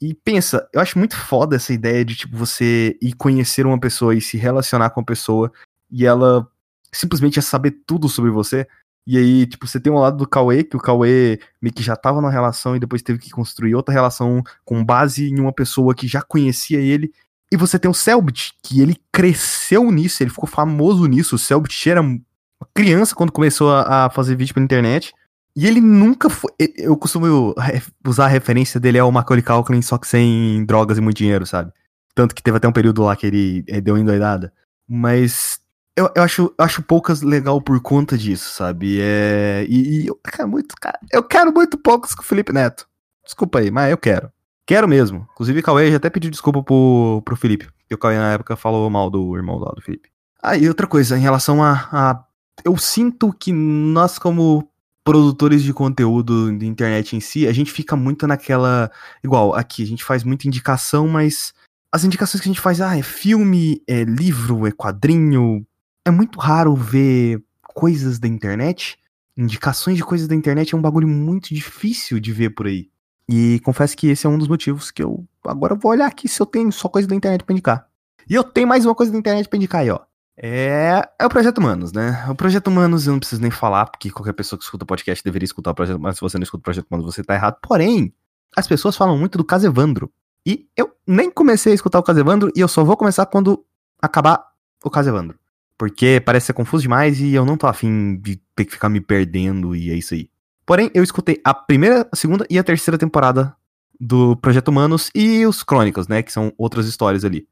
e 0.00 0.14
pensa, 0.14 0.68
eu 0.72 0.80
acho 0.80 0.98
muito 0.98 1.16
foda 1.16 1.56
essa 1.56 1.72
ideia 1.72 2.04
de, 2.04 2.14
tipo, 2.14 2.36
você 2.36 2.96
ir 3.02 3.14
conhecer 3.14 3.66
uma 3.66 3.78
pessoa 3.78 4.14
e 4.14 4.20
se 4.20 4.36
relacionar 4.36 4.90
com 4.90 5.00
a 5.00 5.04
pessoa 5.04 5.52
e 5.90 6.06
ela 6.06 6.46
simplesmente 6.92 7.38
é 7.38 7.42
saber 7.42 7.82
tudo 7.86 8.08
sobre 8.08 8.30
você. 8.30 8.66
E 9.06 9.16
aí, 9.16 9.46
tipo, 9.46 9.66
você 9.66 9.80
tem 9.80 9.92
um 9.92 9.98
lado 9.98 10.18
do 10.18 10.28
Cauê, 10.28 10.62
que 10.62 10.76
o 10.76 10.80
Cauê 10.80 11.40
meio 11.60 11.74
que 11.74 11.82
já 11.82 11.96
tava 11.96 12.20
numa 12.20 12.30
relação 12.30 12.76
e 12.76 12.78
depois 12.78 13.02
teve 13.02 13.18
que 13.18 13.30
construir 13.30 13.74
outra 13.74 13.92
relação 13.92 14.42
com 14.64 14.84
base 14.84 15.28
em 15.28 15.40
uma 15.40 15.52
pessoa 15.52 15.94
que 15.94 16.06
já 16.06 16.20
conhecia 16.20 16.78
ele. 16.78 17.12
E 17.50 17.56
você 17.56 17.78
tem 17.78 17.90
o 17.90 17.94
Selbit, 17.94 18.52
que 18.62 18.80
ele 18.80 18.96
cresceu 19.12 19.90
nisso, 19.90 20.22
ele 20.22 20.30
ficou 20.30 20.48
famoso 20.48 21.06
nisso. 21.06 21.36
O 21.36 21.38
Selbit 21.38 21.90
era 21.90 22.02
criança 22.74 23.14
quando 23.14 23.32
começou 23.32 23.72
a, 23.72 24.06
a 24.06 24.10
fazer 24.10 24.36
vídeo 24.36 24.54
pela 24.54 24.64
internet. 24.64 25.12
E 25.56 25.66
ele 25.66 25.80
nunca 25.80 26.30
foi. 26.30 26.52
Eu 26.76 26.96
costumo 26.96 27.54
usar 28.06 28.26
a 28.26 28.28
referência 28.28 28.78
dele 28.78 28.98
ao 28.98 29.10
Macaulay 29.10 29.42
Culkin, 29.42 29.82
só 29.82 29.98
que 29.98 30.06
sem 30.06 30.64
drogas 30.64 30.98
e 30.98 31.00
muito 31.00 31.16
dinheiro, 31.16 31.44
sabe? 31.46 31.72
Tanto 32.14 32.34
que 32.34 32.42
teve 32.42 32.58
até 32.58 32.68
um 32.68 32.72
período 32.72 33.02
lá 33.02 33.16
que 33.16 33.26
ele, 33.26 33.64
ele 33.66 33.80
deu 33.80 33.98
endoidada. 33.98 34.52
Mas 34.86 35.60
eu, 35.96 36.08
eu 36.14 36.22
acho, 36.22 36.54
acho 36.56 36.80
poucas 36.82 37.22
legal 37.22 37.60
por 37.60 37.80
conta 37.80 38.16
disso, 38.16 38.54
sabe? 38.54 39.00
É, 39.00 39.66
e, 39.68 40.02
e 40.02 40.06
eu 40.06 40.14
quero 40.14 40.48
muito, 40.48 40.76
cara, 40.80 40.98
eu 41.10 41.24
quero 41.24 41.52
muito 41.52 41.76
poucos 41.76 42.14
com 42.14 42.22
o 42.22 42.24
Felipe 42.24 42.52
Neto. 42.52 42.86
Desculpa 43.24 43.58
aí, 43.58 43.68
mas 43.68 43.90
eu 43.90 43.98
quero. 43.98 44.30
Quero 44.68 44.86
mesmo. 44.86 45.26
Inclusive, 45.32 45.62
Cauê 45.62 45.90
já 45.90 45.96
até 45.96 46.10
pediu 46.10 46.30
desculpa 46.30 46.62
pro, 46.62 47.22
pro 47.24 47.34
Felipe. 47.34 47.70
Porque 47.78 47.94
o 47.94 47.98
Cauê 47.98 48.18
na 48.18 48.34
época 48.34 48.54
falou 48.54 48.90
mal 48.90 49.08
do 49.08 49.34
irmão 49.34 49.56
lá 49.56 49.72
do 49.74 49.80
Felipe. 49.80 50.10
Ah, 50.42 50.58
e 50.58 50.68
outra 50.68 50.86
coisa, 50.86 51.16
em 51.16 51.22
relação 51.22 51.62
a, 51.64 51.88
a. 51.90 52.24
Eu 52.62 52.76
sinto 52.76 53.32
que 53.32 53.50
nós, 53.50 54.18
como 54.18 54.70
produtores 55.02 55.62
de 55.62 55.72
conteúdo 55.72 56.54
de 56.54 56.66
internet 56.66 57.16
em 57.16 57.20
si, 57.20 57.48
a 57.48 57.52
gente 57.52 57.72
fica 57.72 57.96
muito 57.96 58.26
naquela. 58.26 58.92
Igual, 59.24 59.54
aqui, 59.54 59.82
a 59.82 59.86
gente 59.86 60.04
faz 60.04 60.22
muita 60.22 60.46
indicação, 60.46 61.08
mas 61.08 61.54
as 61.90 62.04
indicações 62.04 62.42
que 62.42 62.48
a 62.50 62.52
gente 62.52 62.60
faz, 62.60 62.82
ah, 62.82 62.94
é 62.94 63.02
filme, 63.02 63.82
é 63.88 64.04
livro, 64.04 64.66
é 64.66 64.70
quadrinho. 64.70 65.66
É 66.04 66.10
muito 66.10 66.38
raro 66.38 66.76
ver 66.76 67.42
coisas 67.62 68.18
da 68.18 68.28
internet. 68.28 68.98
Indicações 69.34 69.96
de 69.96 70.04
coisas 70.04 70.28
da 70.28 70.34
internet 70.34 70.74
é 70.74 70.76
um 70.76 70.82
bagulho 70.82 71.08
muito 71.08 71.54
difícil 71.54 72.20
de 72.20 72.34
ver 72.34 72.50
por 72.50 72.66
aí. 72.66 72.90
E 73.28 73.60
confesso 73.60 73.96
que 73.96 74.08
esse 74.08 74.26
é 74.26 74.30
um 74.30 74.38
dos 74.38 74.48
motivos 74.48 74.90
que 74.90 75.02
eu 75.02 75.24
agora 75.44 75.74
vou 75.74 75.90
olhar 75.90 76.06
aqui 76.06 76.26
se 76.28 76.40
eu 76.40 76.46
tenho 76.46 76.72
só 76.72 76.88
coisa 76.88 77.06
da 77.06 77.14
internet 77.14 77.44
pra 77.44 77.52
indicar. 77.52 77.86
E 78.28 78.34
eu 78.34 78.42
tenho 78.42 78.66
mais 78.66 78.86
uma 78.86 78.94
coisa 78.94 79.12
da 79.12 79.18
internet 79.18 79.48
pra 79.48 79.56
indicar 79.56 79.82
aí, 79.82 79.90
ó. 79.90 80.00
É, 80.40 81.02
é 81.18 81.26
o 81.26 81.28
Projeto 81.28 81.58
Humanos, 81.58 81.92
né? 81.92 82.24
O 82.30 82.34
Projeto 82.34 82.68
Humanos 82.68 83.06
eu 83.06 83.12
não 83.12 83.18
preciso 83.18 83.42
nem 83.42 83.50
falar, 83.50 83.86
porque 83.86 84.10
qualquer 84.10 84.32
pessoa 84.32 84.56
que 84.56 84.64
escuta 84.64 84.84
o 84.84 84.86
podcast 84.86 85.22
deveria 85.24 85.44
escutar 85.44 85.72
o 85.72 85.74
Projeto 85.74 85.96
Humanos. 85.96 86.16
Se 86.16 86.20
você 86.20 86.38
não 86.38 86.44
escuta 86.44 86.60
o 86.60 86.64
Projeto 86.64 86.86
Humanos, 86.90 87.12
você 87.12 87.24
tá 87.24 87.34
errado. 87.34 87.56
Porém, 87.60 88.14
as 88.56 88.66
pessoas 88.66 88.96
falam 88.96 89.18
muito 89.18 89.36
do 89.36 89.44
Casevandro. 89.44 90.10
E 90.46 90.66
eu 90.76 90.92
nem 91.06 91.30
comecei 91.30 91.72
a 91.72 91.74
escutar 91.74 91.98
o 91.98 92.02
Casevandro 92.02 92.50
e 92.54 92.60
eu 92.60 92.68
só 92.68 92.84
vou 92.84 92.96
começar 92.96 93.26
quando 93.26 93.64
acabar 94.00 94.42
o 94.82 94.88
Casevandro. 94.88 95.38
Porque 95.76 96.22
parece 96.24 96.46
ser 96.46 96.52
confuso 96.52 96.82
demais 96.82 97.20
e 97.20 97.34
eu 97.34 97.44
não 97.44 97.56
tô 97.56 97.66
afim 97.66 98.16
de 98.16 98.40
ter 98.54 98.64
que 98.64 98.72
ficar 98.72 98.88
me 98.88 99.00
perdendo 99.00 99.74
e 99.74 99.90
é 99.90 99.94
isso 99.94 100.14
aí. 100.14 100.30
Porém, 100.68 100.90
eu 100.92 101.02
escutei 101.02 101.40
a 101.42 101.54
primeira, 101.54 102.06
a 102.12 102.14
segunda 102.14 102.46
e 102.50 102.58
a 102.58 102.62
terceira 102.62 102.98
temporada 102.98 103.56
do 103.98 104.36
Projeto 104.36 104.68
Humanos 104.68 105.10
e 105.14 105.46
os 105.46 105.62
Crônicos, 105.62 106.06
né? 106.06 106.22
Que 106.22 106.30
são 106.30 106.52
outras 106.58 106.86
histórias 106.86 107.24
ali. 107.24 107.48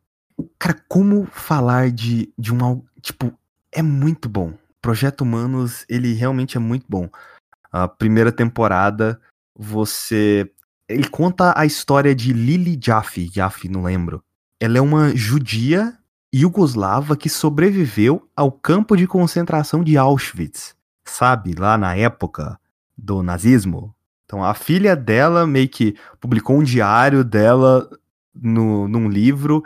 Cara, 0.58 0.76
como 0.86 1.26
falar 1.32 1.90
de, 1.90 2.30
de 2.38 2.52
um. 2.52 2.82
Tipo, 3.00 3.32
é 3.72 3.80
muito 3.80 4.28
bom. 4.28 4.52
Projeto 4.82 5.22
Humanos, 5.22 5.86
ele 5.88 6.12
realmente 6.12 6.58
é 6.58 6.60
muito 6.60 6.84
bom. 6.86 7.08
A 7.72 7.88
primeira 7.88 8.30
temporada, 8.30 9.18
você. 9.58 10.52
Ele 10.86 11.08
conta 11.08 11.54
a 11.56 11.64
história 11.64 12.14
de 12.14 12.34
Lily 12.34 12.78
Jaffe. 12.78 13.30
Jaffe, 13.32 13.66
não 13.66 13.84
lembro. 13.84 14.22
Ela 14.60 14.76
é 14.76 14.80
uma 14.82 15.16
judia 15.16 15.96
yugoslava 16.34 17.16
que 17.16 17.30
sobreviveu 17.30 18.28
ao 18.36 18.52
campo 18.52 18.94
de 18.94 19.06
concentração 19.06 19.82
de 19.82 19.96
Auschwitz. 19.96 20.76
Sabe, 21.08 21.54
lá 21.54 21.78
na 21.78 21.96
época 21.96 22.58
do 22.96 23.22
nazismo. 23.22 23.94
Então 24.24 24.44
a 24.44 24.54
filha 24.54 24.96
dela 24.96 25.46
meio 25.46 25.68
que 25.68 25.96
publicou 26.20 26.58
um 26.58 26.62
diário 26.62 27.24
dela 27.24 27.88
no, 28.34 28.88
num 28.88 29.08
livro 29.08 29.62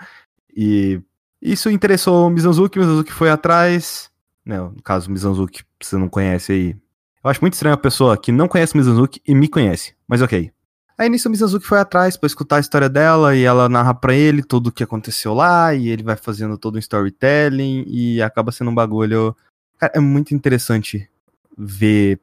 e 0.54 1.00
isso 1.40 1.70
interessou 1.70 2.26
o 2.26 2.30
Mizanzuki, 2.30 2.78
o 2.78 2.82
Mizanzuki 2.82 3.12
foi 3.12 3.30
atrás. 3.30 4.10
Né, 4.44 4.58
no 4.58 4.82
caso, 4.82 5.08
o 5.08 5.12
Mizanzuki, 5.12 5.62
você 5.80 5.96
não 5.96 6.08
conhece 6.08 6.52
aí. 6.52 6.76
Eu 7.22 7.30
acho 7.30 7.40
muito 7.40 7.54
estranho 7.54 7.74
a 7.74 7.78
pessoa 7.78 8.16
que 8.16 8.32
não 8.32 8.48
conhece 8.48 8.74
o 8.74 8.76
Mizanzuki 8.76 9.20
e 9.26 9.34
me 9.34 9.48
conhece, 9.48 9.94
mas 10.06 10.22
ok. 10.22 10.50
Aí 10.98 11.08
nisso 11.08 11.28
o 11.28 11.30
Mizanzuki 11.30 11.66
foi 11.66 11.78
atrás 11.78 12.16
para 12.16 12.26
escutar 12.26 12.56
a 12.56 12.60
história 12.60 12.88
dela 12.88 13.34
e 13.34 13.42
ela 13.42 13.70
narra 13.70 13.94
para 13.94 14.14
ele 14.14 14.42
tudo 14.42 14.66
o 14.66 14.72
que 14.72 14.84
aconteceu 14.84 15.32
lá 15.32 15.74
e 15.74 15.88
ele 15.88 16.02
vai 16.02 16.16
fazendo 16.16 16.58
todo 16.58 16.76
um 16.76 16.78
storytelling 16.78 17.84
e 17.86 18.20
acaba 18.20 18.52
sendo 18.52 18.70
um 18.70 18.74
bagulho. 18.74 19.34
Cara, 19.78 19.92
é 19.96 20.00
muito 20.00 20.34
interessante 20.34 21.08
ver, 21.56 22.16
ver 22.16 22.20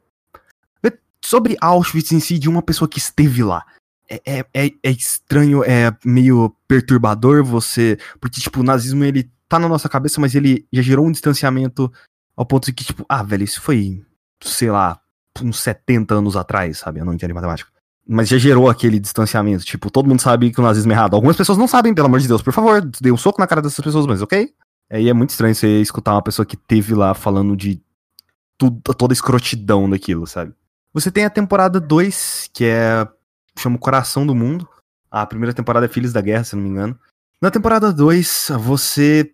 sobre 1.24 1.58
Auschwitz 1.62 2.12
em 2.12 2.20
si 2.20 2.40
de 2.40 2.50
uma 2.50 2.62
pessoa 2.62 2.88
que 2.88 3.00
esteve 3.00 3.44
lá 3.44 3.66
é, 4.10 4.22
é, 4.26 4.46
é, 4.54 4.72
é 4.84 4.92
estranho, 4.92 5.64
é 5.64 5.96
meio 6.04 6.56
perturbador 6.68 7.44
você. 7.44 7.98
Porque, 8.20 8.40
tipo, 8.40 8.62
o 8.62 8.64
nazismo 8.64 9.04
ele 9.04 9.30
tá 9.48 9.60
na 9.60 9.68
nossa 9.68 9.90
cabeça, 9.90 10.20
mas 10.20 10.34
ele 10.34 10.66
já 10.72 10.82
gerou 10.82 11.06
um 11.06 11.12
distanciamento 11.12 11.92
ao 12.36 12.46
ponto 12.46 12.66
de 12.66 12.74
que, 12.74 12.86
tipo, 12.86 13.06
ah, 13.08 13.24
velho, 13.24 13.44
isso 13.44 13.62
foi, 13.62 14.04
sei 14.42 14.72
lá, 14.72 15.00
uns 15.42 15.60
70 15.60 16.16
anos 16.16 16.36
atrás, 16.36 16.80
sabe? 16.80 17.00
Eu 17.00 17.06
não 17.06 17.14
entendo 17.14 17.34
matemática. 17.34 17.70
Mas 18.08 18.30
já 18.30 18.38
gerou 18.38 18.70
aquele 18.70 19.00
distanciamento. 19.00 19.66
Tipo, 19.66 19.92
todo 19.92 20.08
mundo 20.08 20.22
sabe 20.22 20.52
que 20.52 20.60
o 20.60 20.64
nazismo 20.64 20.92
é 20.92 20.96
errado. 20.96 21.16
Algumas 21.16 21.36
pessoas 21.36 21.58
não 21.58 21.68
sabem, 21.68 21.94
pelo 21.94 22.08
amor 22.08 22.22
de 22.22 22.28
Deus. 22.28 22.42
Por 22.42 22.54
favor, 22.54 22.82
dê 23.02 23.12
um 23.12 23.18
soco 23.18 23.42
na 23.42 23.48
cara 23.48 23.62
dessas 23.62 23.84
pessoas, 23.84 24.06
mas 24.06 24.22
ok? 24.22 24.54
Aí 24.90 25.10
é 25.10 25.14
muito 25.14 25.32
estranho 25.32 25.54
você 25.54 25.82
escutar 25.82 26.14
uma 26.14 26.22
pessoa 26.22 26.46
que 26.46 26.56
teve 26.56 26.96
lá 26.96 27.14
falando 27.14 27.58
de 27.58 27.82
tudo, 28.58 28.80
toda 28.94 29.12
a 29.12 29.16
escrotidão 29.16 29.90
daquilo, 29.90 30.26
sabe? 30.26 30.54
Você 30.98 31.12
tem 31.12 31.26
a 31.26 31.30
temporada 31.30 31.80
2, 31.80 32.50
que 32.52 32.66
é 32.66 33.08
chama 33.56 33.78
Coração 33.78 34.26
do 34.26 34.34
Mundo. 34.34 34.68
A 35.12 35.28
primeira 35.28 35.54
temporada 35.54 35.86
é 35.86 35.90
Filhos 35.90 36.12
da 36.12 36.22
Guerra, 36.22 36.44
se 36.44 36.56
não 36.56 36.64
me 36.64 36.70
engano. 36.70 37.00
Na 37.40 37.52
temporada 37.52 37.94
2, 37.94 38.54
você 38.60 39.32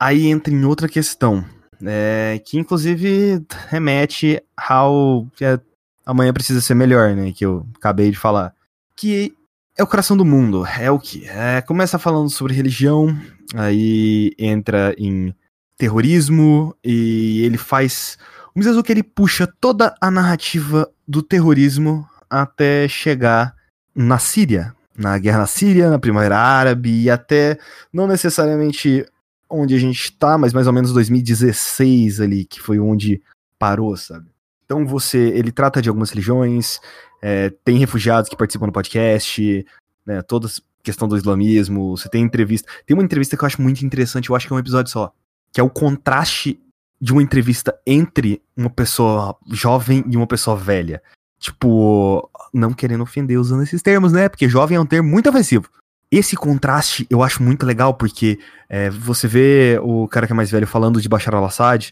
aí 0.00 0.28
entra 0.28 0.50
em 0.54 0.64
outra 0.64 0.88
questão, 0.88 1.44
é, 1.84 2.40
que 2.42 2.58
inclusive 2.58 3.44
remete 3.68 4.42
ao 4.56 5.26
que 5.36 5.44
é, 5.44 5.60
amanhã 6.06 6.32
precisa 6.32 6.62
ser 6.62 6.72
melhor, 6.72 7.14
né? 7.14 7.30
Que 7.30 7.44
eu 7.44 7.66
acabei 7.76 8.10
de 8.10 8.16
falar. 8.16 8.54
Que 8.96 9.34
é 9.76 9.82
o 9.82 9.86
coração 9.86 10.16
do 10.16 10.24
mundo. 10.24 10.64
É 10.64 10.90
o 10.90 10.98
que? 10.98 11.28
É, 11.28 11.60
começa 11.60 11.98
falando 11.98 12.30
sobre 12.30 12.54
religião, 12.54 13.14
aí 13.54 14.32
entra 14.38 14.94
em 14.96 15.34
terrorismo 15.76 16.74
e 16.82 17.42
ele 17.44 17.58
faz. 17.58 18.16
O 18.54 18.58
Mizazuki 18.58 18.90
ele 18.90 19.02
puxa 19.02 19.46
toda 19.60 19.94
a 20.00 20.10
narrativa 20.10 20.90
do 21.12 21.22
terrorismo 21.22 22.08
até 22.28 22.88
chegar 22.88 23.54
na 23.94 24.18
Síria, 24.18 24.74
na 24.96 25.18
guerra 25.18 25.40
na 25.40 25.46
Síria, 25.46 25.90
na 25.90 25.98
Primavera 25.98 26.38
Árabe 26.38 27.02
e 27.02 27.10
até 27.10 27.58
não 27.92 28.06
necessariamente 28.06 29.04
onde 29.48 29.74
a 29.74 29.78
gente 29.78 30.10
tá, 30.12 30.38
mas 30.38 30.54
mais 30.54 30.66
ou 30.66 30.72
menos 30.72 30.90
2016 30.94 32.18
ali, 32.18 32.46
que 32.46 32.62
foi 32.62 32.80
onde 32.80 33.20
parou, 33.58 33.94
sabe? 33.94 34.26
Então 34.64 34.86
você, 34.86 35.18
ele 35.18 35.52
trata 35.52 35.82
de 35.82 35.90
algumas 35.90 36.08
religiões, 36.08 36.80
é, 37.20 37.50
tem 37.62 37.76
refugiados 37.76 38.30
que 38.30 38.36
participam 38.36 38.64
do 38.64 38.72
podcast, 38.72 39.66
né, 40.06 40.22
toda 40.22 40.48
questão 40.82 41.06
do 41.06 41.16
islamismo, 41.18 41.94
você 41.94 42.08
tem 42.08 42.24
entrevista. 42.24 42.72
Tem 42.86 42.96
uma 42.96 43.04
entrevista 43.04 43.36
que 43.36 43.44
eu 43.44 43.46
acho 43.46 43.60
muito 43.60 43.84
interessante, 43.84 44.30
eu 44.30 44.34
acho 44.34 44.46
que 44.46 44.52
é 44.54 44.56
um 44.56 44.60
episódio 44.60 44.90
só, 44.90 45.12
que 45.52 45.60
é 45.60 45.62
o 45.62 45.68
contraste 45.68 46.58
de 47.02 47.12
uma 47.12 47.20
entrevista 47.20 47.76
entre 47.84 48.40
uma 48.56 48.70
pessoa 48.70 49.36
jovem 49.50 50.04
e 50.08 50.16
uma 50.16 50.26
pessoa 50.26 50.56
velha. 50.56 51.02
Tipo, 51.40 52.30
não 52.54 52.72
querendo 52.72 53.02
ofender 53.02 53.40
usando 53.40 53.64
esses 53.64 53.82
termos, 53.82 54.12
né? 54.12 54.28
Porque 54.28 54.48
jovem 54.48 54.76
é 54.76 54.80
um 54.80 54.86
termo 54.86 55.10
muito 55.10 55.28
ofensivo. 55.28 55.68
Esse 56.12 56.36
contraste 56.36 57.04
eu 57.10 57.20
acho 57.20 57.42
muito 57.42 57.66
legal, 57.66 57.94
porque 57.94 58.38
é, 58.68 58.88
você 58.88 59.26
vê 59.26 59.80
o 59.82 60.06
cara 60.06 60.28
que 60.28 60.32
é 60.32 60.36
mais 60.36 60.52
velho 60.52 60.66
falando 60.66 61.00
de 61.00 61.08
Bashar 61.08 61.34
al-Assad, 61.34 61.90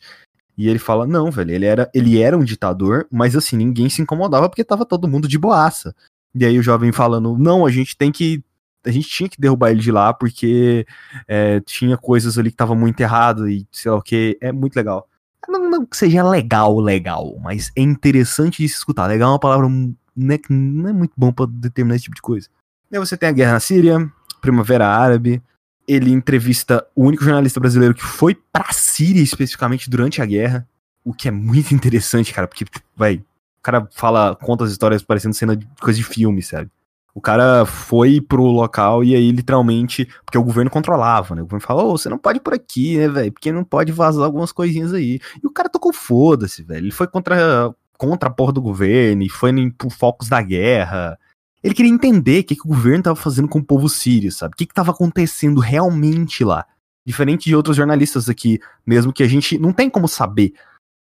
e 0.56 0.68
ele 0.68 0.78
fala, 0.78 1.08
não, 1.08 1.28
velho, 1.28 1.50
ele 1.50 1.66
era, 1.66 1.90
ele 1.92 2.20
era 2.20 2.38
um 2.38 2.44
ditador, 2.44 3.08
mas 3.10 3.34
assim, 3.34 3.56
ninguém 3.56 3.88
se 3.88 4.02
incomodava 4.02 4.48
porque 4.48 4.62
tava 4.62 4.86
todo 4.86 5.08
mundo 5.08 5.26
de 5.26 5.38
boaça. 5.38 5.92
E 6.32 6.44
aí 6.44 6.56
o 6.56 6.62
jovem 6.62 6.92
falando, 6.92 7.36
não, 7.36 7.66
a 7.66 7.70
gente 7.70 7.96
tem 7.96 8.12
que. 8.12 8.44
A 8.84 8.90
gente 8.90 9.08
tinha 9.08 9.28
que 9.28 9.40
derrubar 9.40 9.70
ele 9.70 9.80
de 9.80 9.92
lá 9.92 10.12
porque 10.12 10.87
é, 11.28 11.60
tinha 11.60 11.96
coisas 11.96 12.38
ali 12.38 12.50
que 12.50 12.56
tava 12.56 12.75
muito 12.75 13.00
errado 13.00 13.49
e 13.49 13.66
sei 13.70 13.90
lá 13.90 13.99
o 13.99 14.02
que. 14.02 14.38
É 14.40 14.52
muito 14.52 14.76
legal. 14.76 15.06
Não, 15.49 15.68
não 15.68 15.87
que 15.87 15.96
seja 15.96 16.22
legal, 16.22 16.78
legal, 16.78 17.37
mas 17.42 17.72
é 17.75 17.82
interessante 17.82 18.62
de 18.62 18.68
se 18.68 18.76
escutar. 18.76 19.06
Legal 19.06 19.30
é 19.30 19.32
uma 19.32 19.38
palavra 19.38 19.68
né, 20.16 20.38
que 20.38 20.52
não 20.52 20.88
é 20.88 20.92
muito 20.92 21.12
bom 21.16 21.32
para 21.32 21.46
determinar 21.46 21.96
esse 21.96 22.04
tipo 22.04 22.16
de 22.16 22.22
coisa. 22.22 22.49
E 22.90 22.96
aí 22.96 23.00
você 23.00 23.16
tem 23.16 23.28
a 23.28 23.32
guerra 23.32 23.52
na 23.52 23.60
Síria, 23.60 24.10
Primavera 24.40 24.87
Árabe. 24.87 25.42
Ele 25.88 26.12
entrevista 26.12 26.87
o 26.94 27.04
único 27.04 27.25
jornalista 27.25 27.58
brasileiro 27.58 27.94
que 27.94 28.04
foi 28.04 28.34
pra 28.34 28.72
Síria 28.72 29.22
especificamente 29.22 29.90
durante 29.90 30.22
a 30.22 30.26
guerra. 30.26 30.68
O 31.04 31.12
que 31.12 31.28
é 31.28 31.30
muito 31.30 31.72
interessante, 31.75 32.32
cara, 32.32 32.46
porque, 32.46 32.64
vai, 32.96 33.16
o 33.16 33.62
cara 33.62 33.88
fala, 33.92 34.37
conta 34.37 34.64
as 34.64 34.70
histórias 34.70 35.02
parecendo 35.02 35.34
cena 35.34 35.56
de 35.56 35.66
coisa 35.80 35.99
de 35.99 36.04
filme, 36.04 36.42
sabe? 36.42 36.70
O 37.14 37.20
cara 37.20 37.66
foi 37.66 38.20
pro 38.20 38.44
local 38.44 39.02
e 39.02 39.14
aí, 39.14 39.32
literalmente, 39.32 40.08
porque 40.24 40.38
o 40.38 40.44
governo 40.44 40.70
controlava, 40.70 41.34
né? 41.34 41.42
O 41.42 41.44
governo 41.44 41.66
falou, 41.66 41.92
oh, 41.92 41.98
você 41.98 42.08
não 42.08 42.18
pode 42.18 42.38
ir 42.38 42.42
por 42.42 42.54
aqui, 42.54 42.96
né, 42.96 43.08
velho? 43.08 43.32
Porque 43.32 43.50
não 43.50 43.64
pode 43.64 43.90
vazar 43.90 44.24
algumas 44.24 44.52
coisinhas 44.52 44.94
aí. 44.94 45.18
E 45.42 45.46
o 45.46 45.50
cara 45.50 45.68
tocou 45.68 45.92
foda-se, 45.92 46.62
velho. 46.62 46.84
Ele 46.84 46.92
foi 46.92 47.08
contra, 47.08 47.74
contra 47.98 48.28
a 48.28 48.32
porra 48.32 48.52
do 48.52 48.62
governo 48.62 49.22
e 49.22 49.28
foi 49.28 49.52
por 49.72 49.90
focos 49.90 50.28
da 50.28 50.40
guerra. 50.40 51.18
Ele 51.62 51.74
queria 51.74 51.92
entender 51.92 52.40
o 52.40 52.44
que, 52.44 52.56
que 52.56 52.64
o 52.64 52.68
governo 52.68 53.00
estava 53.00 53.16
fazendo 53.16 53.48
com 53.48 53.58
o 53.58 53.64
povo 53.64 53.88
sírio, 53.88 54.30
sabe? 54.30 54.54
O 54.54 54.56
que 54.56 54.64
estava 54.64 54.92
acontecendo 54.92 55.60
realmente 55.60 56.44
lá. 56.44 56.64
Diferente 57.04 57.44
de 57.48 57.56
outros 57.56 57.76
jornalistas 57.76 58.28
aqui, 58.28 58.60
mesmo 58.86 59.12
que 59.12 59.22
a 59.22 59.28
gente 59.28 59.58
não 59.58 59.72
tem 59.72 59.90
como 59.90 60.06
saber. 60.06 60.54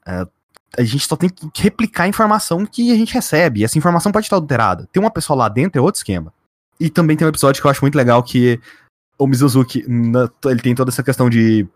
É, 0.06 0.26
a 0.76 0.82
gente 0.82 1.06
só 1.06 1.16
tem 1.16 1.28
que 1.28 1.62
replicar 1.62 2.04
a 2.04 2.08
informação 2.08 2.66
que 2.66 2.92
a 2.92 2.96
gente 2.96 3.14
recebe. 3.14 3.60
E 3.60 3.64
essa 3.64 3.78
informação 3.78 4.12
pode 4.12 4.26
estar 4.26 4.36
alterada. 4.36 4.88
Tem 4.92 5.02
uma 5.02 5.10
pessoa 5.10 5.36
lá 5.36 5.48
dentro, 5.48 5.78
é 5.78 5.82
outro 5.82 5.98
esquema. 5.98 6.32
E 6.78 6.90
também 6.90 7.16
tem 7.16 7.26
um 7.26 7.30
episódio 7.30 7.60
que 7.60 7.66
eu 7.66 7.70
acho 7.70 7.82
muito 7.82 7.96
legal 7.96 8.22
que 8.22 8.60
o 9.18 9.26
Mizuzuki, 9.26 9.84
ele 10.44 10.60
tem 10.60 10.74
toda 10.74 10.90
essa 10.90 11.02
questão 11.02 11.28
de. 11.28 11.66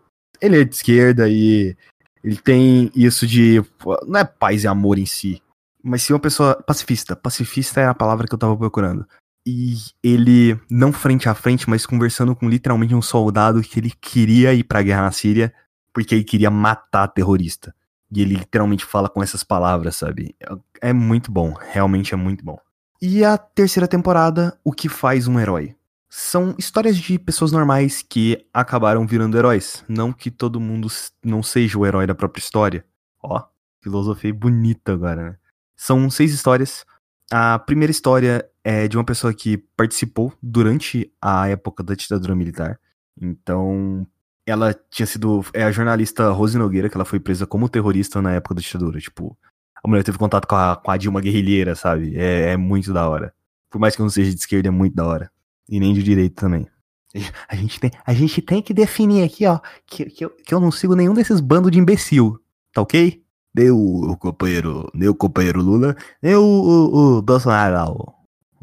Ele 0.41 0.61
é 0.61 0.63
de 0.63 0.75
esquerda 0.75 1.27
e 1.27 1.75
ele 2.23 2.37
tem 2.37 2.91
isso 2.95 3.27
de. 3.27 3.63
Não 4.07 4.19
é 4.19 4.23
paz 4.23 4.63
e 4.63 4.67
amor 4.67 4.97
em 4.97 5.05
si, 5.05 5.41
mas 5.83 6.03
sim 6.03 6.13
uma 6.13 6.19
pessoa 6.19 6.55
pacifista. 6.55 7.15
Pacifista 7.15 7.81
é 7.81 7.87
a 7.87 7.93
palavra 7.93 8.27
que 8.27 8.33
eu 8.33 8.39
tava 8.39 8.55
procurando. 8.55 9.05
E 9.45 9.75
ele, 10.01 10.57
não 10.69 10.93
frente 10.93 11.27
a 11.27 11.33
frente, 11.33 11.69
mas 11.69 11.85
conversando 11.85 12.33
com 12.33 12.47
literalmente 12.47 12.95
um 12.95 13.01
soldado 13.01 13.61
que 13.61 13.77
ele 13.77 13.91
queria 13.99 14.53
ir 14.53 14.63
pra 14.63 14.81
guerra 14.81 15.01
na 15.01 15.11
Síria 15.11 15.53
porque 15.93 16.15
ele 16.15 16.23
queria 16.23 16.49
matar 16.49 17.07
terrorista. 17.09 17.75
E 18.13 18.21
ele 18.21 18.35
literalmente 18.35 18.85
fala 18.85 19.09
com 19.09 19.23
essas 19.23 19.43
palavras, 19.43 19.95
sabe? 19.95 20.35
É 20.81 20.93
muito 20.93 21.31
bom, 21.31 21.53
realmente 21.53 22.13
é 22.13 22.17
muito 22.17 22.43
bom. 22.45 22.59
E 23.01 23.23
a 23.23 23.37
terceira 23.37 23.87
temporada, 23.87 24.57
O 24.63 24.71
que 24.71 24.87
faz 24.87 25.27
um 25.27 25.39
herói? 25.39 25.75
São 26.09 26.53
histórias 26.59 26.95
de 26.95 27.17
pessoas 27.17 27.51
normais 27.51 28.03
que 28.03 28.45
acabaram 28.53 29.05
virando 29.07 29.35
heróis. 29.35 29.83
Não 29.89 30.13
que 30.13 30.29
todo 30.29 30.59
mundo 30.59 30.87
não 31.25 31.41
seja 31.41 31.77
o 31.77 31.85
herói 31.85 32.05
da 32.05 32.13
própria 32.13 32.41
história. 32.41 32.85
Ó, 33.21 33.43
filosofia 33.81 34.33
bonita 34.33 34.93
agora, 34.93 35.31
né? 35.31 35.35
São 35.75 36.09
seis 36.09 36.31
histórias. 36.31 36.85
A 37.31 37.57
primeira 37.57 37.89
história 37.91 38.47
é 38.63 38.87
de 38.87 38.95
uma 38.95 39.03
pessoa 39.03 39.33
que 39.33 39.57
participou 39.75 40.31
durante 40.41 41.11
a 41.19 41.49
época 41.49 41.83
da 41.83 41.95
ditadura 41.95 42.35
militar. 42.35 42.79
Então, 43.19 44.07
ela 44.45 44.73
tinha 44.89 45.05
sido. 45.05 45.43
É 45.53 45.63
a 45.63 45.71
jornalista 45.71 46.29
Rose 46.31 46.57
Nogueira, 46.57 46.89
que 46.89 46.97
ela 46.97 47.05
foi 47.05 47.19
presa 47.19 47.45
como 47.45 47.69
terrorista 47.69 48.21
na 48.21 48.33
época 48.33 48.55
da 48.55 48.61
ditadura. 48.61 48.99
Tipo, 48.99 49.37
a 49.83 49.87
mulher 49.87 50.03
teve 50.03 50.17
contato 50.17 50.47
com 50.47 50.55
a, 50.55 50.75
com 50.75 50.91
a 50.91 50.97
Dilma 50.97 51.21
guerrilheira, 51.21 51.75
sabe? 51.75 52.17
É, 52.17 52.51
é 52.51 52.57
muito 52.57 52.93
da 52.93 53.07
hora. 53.09 53.33
Por 53.69 53.79
mais 53.79 53.95
que 53.95 54.01
eu 54.01 54.05
não 54.05 54.09
seja 54.09 54.31
de 54.31 54.39
esquerda, 54.39 54.67
é 54.67 54.71
muito 54.71 54.95
da 54.95 55.05
hora. 55.05 55.31
E 55.67 55.79
nem 55.79 55.93
de 55.93 56.03
direita 56.03 56.41
também. 56.41 56.67
A 57.47 57.55
gente 57.55 57.79
tem, 57.79 57.91
a 58.05 58.13
gente 58.13 58.41
tem 58.41 58.61
que 58.61 58.73
definir 58.73 59.23
aqui, 59.23 59.45
ó, 59.45 59.59
que, 59.85 60.05
que, 60.05 60.25
eu, 60.25 60.31
que 60.31 60.51
eu 60.51 60.59
não 60.59 60.71
sigo 60.71 60.95
nenhum 60.95 61.13
desses 61.13 61.39
bandos 61.39 61.71
de 61.71 61.77
imbecil, 61.77 62.39
tá 62.73 62.81
ok? 62.81 63.21
Nem 63.55 63.69
o, 63.69 64.11
o 64.11 64.17
companheiro, 64.17 64.89
nem 64.95 65.07
o 65.07 65.13
companheiro 65.13 65.61
Lula, 65.61 65.95
nem 66.21 66.35
o, 66.35 66.41
o, 66.41 67.17
o 67.17 67.21
Bolsonaro 67.21 67.75
lá, 67.75 67.87
o, 67.87 68.13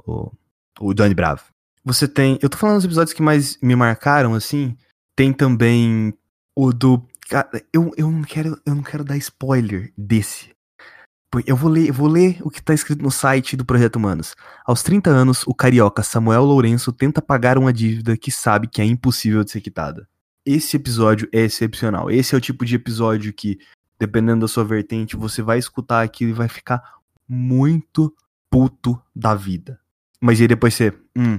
o, 0.04 0.32
o 0.80 0.94
Johnny 0.94 1.14
Bravo. 1.14 1.44
Você 1.84 2.08
tem, 2.08 2.40
eu 2.42 2.48
tô 2.48 2.58
falando 2.58 2.76
dos 2.76 2.84
episódios 2.84 3.12
que 3.12 3.22
mais 3.22 3.56
me 3.62 3.76
marcaram, 3.76 4.34
assim, 4.34 4.76
tem 5.16 5.32
também 5.32 6.14
o 6.56 6.72
do. 6.72 7.06
Eu, 7.72 7.92
eu, 7.96 8.10
não 8.10 8.22
quero, 8.22 8.60
eu 8.66 8.74
não 8.74 8.82
quero 8.82 9.04
dar 9.04 9.16
spoiler 9.16 9.92
desse. 9.96 10.50
Eu 11.46 11.54
vou 11.54 11.70
ler, 11.70 11.88
eu 11.88 11.94
vou 11.94 12.08
ler 12.08 12.38
o 12.42 12.50
que 12.50 12.60
tá 12.60 12.74
escrito 12.74 13.02
no 13.02 13.10
site 13.10 13.56
do 13.56 13.64
Projeto 13.64 13.96
Humanos. 13.96 14.34
Aos 14.66 14.82
30 14.82 15.10
anos, 15.10 15.44
o 15.46 15.54
carioca 15.54 16.02
Samuel 16.02 16.44
Lourenço 16.44 16.92
tenta 16.92 17.22
pagar 17.22 17.56
uma 17.56 17.72
dívida 17.72 18.16
que 18.16 18.32
sabe 18.32 18.66
que 18.66 18.82
é 18.82 18.84
impossível 18.84 19.44
de 19.44 19.52
ser 19.52 19.60
quitada. 19.60 20.08
Esse 20.44 20.76
episódio 20.76 21.28
é 21.32 21.42
excepcional. 21.42 22.10
Esse 22.10 22.34
é 22.34 22.38
o 22.38 22.40
tipo 22.40 22.64
de 22.64 22.74
episódio 22.74 23.32
que, 23.32 23.58
dependendo 23.96 24.40
da 24.40 24.48
sua 24.48 24.64
vertente, 24.64 25.16
você 25.16 25.40
vai 25.40 25.58
escutar 25.58 26.02
aquilo 26.02 26.30
e 26.30 26.34
vai 26.34 26.48
ficar 26.48 26.82
muito 27.28 28.12
puto 28.50 29.00
da 29.14 29.34
vida. 29.34 29.78
Mas 30.20 30.40
aí 30.40 30.48
depois 30.48 30.74
você. 30.74 30.92
Hum, 31.16 31.38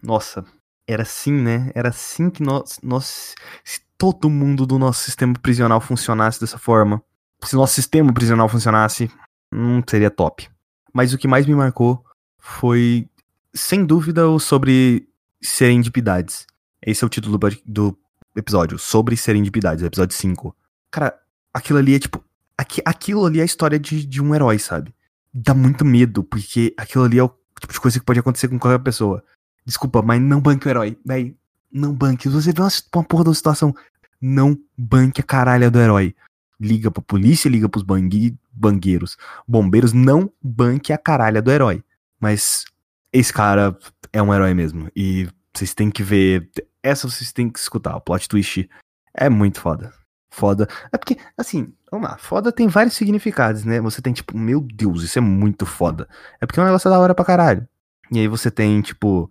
nossa, 0.00 0.44
era 0.86 1.02
assim, 1.02 1.32
né? 1.32 1.70
Era 1.74 1.90
assim 1.90 2.30
que 2.30 2.42
nós, 2.42 2.78
nós. 2.82 3.34
Se 3.64 3.80
todo 3.96 4.28
mundo 4.28 4.66
do 4.66 4.78
nosso 4.78 5.04
sistema 5.04 5.32
prisional 5.34 5.80
funcionasse 5.80 6.40
dessa 6.40 6.58
forma. 6.58 7.02
Se 7.44 7.54
nosso 7.56 7.74
sistema 7.74 8.12
prisional 8.12 8.48
funcionasse, 8.48 9.10
não 9.52 9.82
seria 9.88 10.10
top. 10.10 10.48
Mas 10.92 11.12
o 11.12 11.18
que 11.18 11.28
mais 11.28 11.46
me 11.46 11.54
marcou 11.54 12.04
foi, 12.38 13.08
sem 13.54 13.84
dúvida, 13.84 14.28
o 14.28 14.38
sobre 14.38 15.08
serendipidades. 15.40 16.46
Esse 16.84 17.04
é 17.04 17.06
o 17.06 17.10
título 17.10 17.38
do, 17.64 17.98
episódio, 18.34 18.78
sobre 18.78 19.16
serendipidades, 19.16 19.84
episódio 19.84 20.16
5. 20.16 20.56
Cara, 20.90 21.16
aquilo 21.52 21.78
ali 21.78 21.94
é 21.94 21.98
tipo. 21.98 22.24
Aqui, 22.56 22.82
aquilo 22.84 23.24
ali 23.24 23.38
é 23.38 23.42
a 23.42 23.46
história 23.46 23.78
de, 23.78 24.04
de 24.04 24.22
um 24.22 24.34
herói, 24.34 24.58
sabe? 24.58 24.94
Dá 25.32 25.54
muito 25.54 25.84
medo, 25.84 26.22
porque 26.22 26.74
aquilo 26.76 27.04
ali 27.04 27.18
é 27.18 27.22
o 27.24 27.32
tipo 27.60 27.72
de 27.72 27.80
coisa 27.80 27.98
que 27.98 28.04
pode 28.04 28.20
acontecer 28.20 28.48
com 28.48 28.58
qualquer 28.58 28.82
pessoa. 28.82 29.24
Desculpa, 29.64 30.02
mas 30.02 30.20
não 30.20 30.40
banque 30.40 30.66
o 30.66 30.70
herói. 30.70 30.98
Véi, 31.04 31.36
não 31.72 31.94
banque. 31.94 32.24
Se 32.24 32.28
você 32.28 32.52
vê 32.52 32.60
uma, 32.60 33.04
porra 33.04 33.24
da 33.24 33.34
situação, 33.34 33.74
não 34.20 34.58
banque 34.76 35.20
a 35.20 35.24
caralha 35.24 35.70
do 35.70 35.78
herói. 35.80 36.14
Liga 36.60 36.90
pra 36.90 37.02
polícia, 37.02 37.48
liga 37.48 37.68
pros 37.68 37.82
bangui, 37.82 38.36
bangueiros. 38.52 39.16
Bombeiros, 39.46 39.92
não 39.92 40.30
banque 40.40 40.92
a 40.92 40.98
caralha 40.98 41.42
do 41.42 41.50
herói. 41.50 41.82
Mas 42.20 42.64
esse 43.12 43.32
cara 43.32 43.76
é 44.12 44.22
um 44.22 44.32
herói 44.32 44.54
mesmo. 44.54 44.88
E 44.94 45.28
vocês 45.52 45.74
têm 45.74 45.90
que 45.90 46.02
ver. 46.02 46.50
Essa 46.82 47.08
vocês 47.08 47.32
têm 47.32 47.50
que 47.50 47.58
escutar. 47.58 47.96
O 47.96 48.00
plot 48.00 48.28
twist 48.28 48.68
é 49.14 49.28
muito 49.28 49.60
foda. 49.60 49.92
Foda. 50.30 50.66
É 50.90 50.96
porque, 50.96 51.18
assim, 51.36 51.72
vamos 51.90 52.08
lá. 52.08 52.16
Foda 52.16 52.50
tem 52.50 52.66
vários 52.66 52.94
significados, 52.94 53.64
né? 53.64 53.80
Você 53.80 54.00
tem, 54.00 54.12
tipo, 54.12 54.36
meu 54.36 54.60
Deus, 54.60 55.02
isso 55.02 55.18
é 55.18 55.20
muito 55.22 55.66
foda. 55.66 56.08
É 56.40 56.46
porque 56.46 56.58
é 56.58 56.62
um 56.62 56.66
negócio 56.66 56.88
da 56.88 56.98
hora 56.98 57.14
pra 57.14 57.24
caralho. 57.24 57.68
E 58.10 58.18
aí 58.18 58.28
você 58.28 58.50
tem, 58.50 58.80
tipo, 58.82 59.30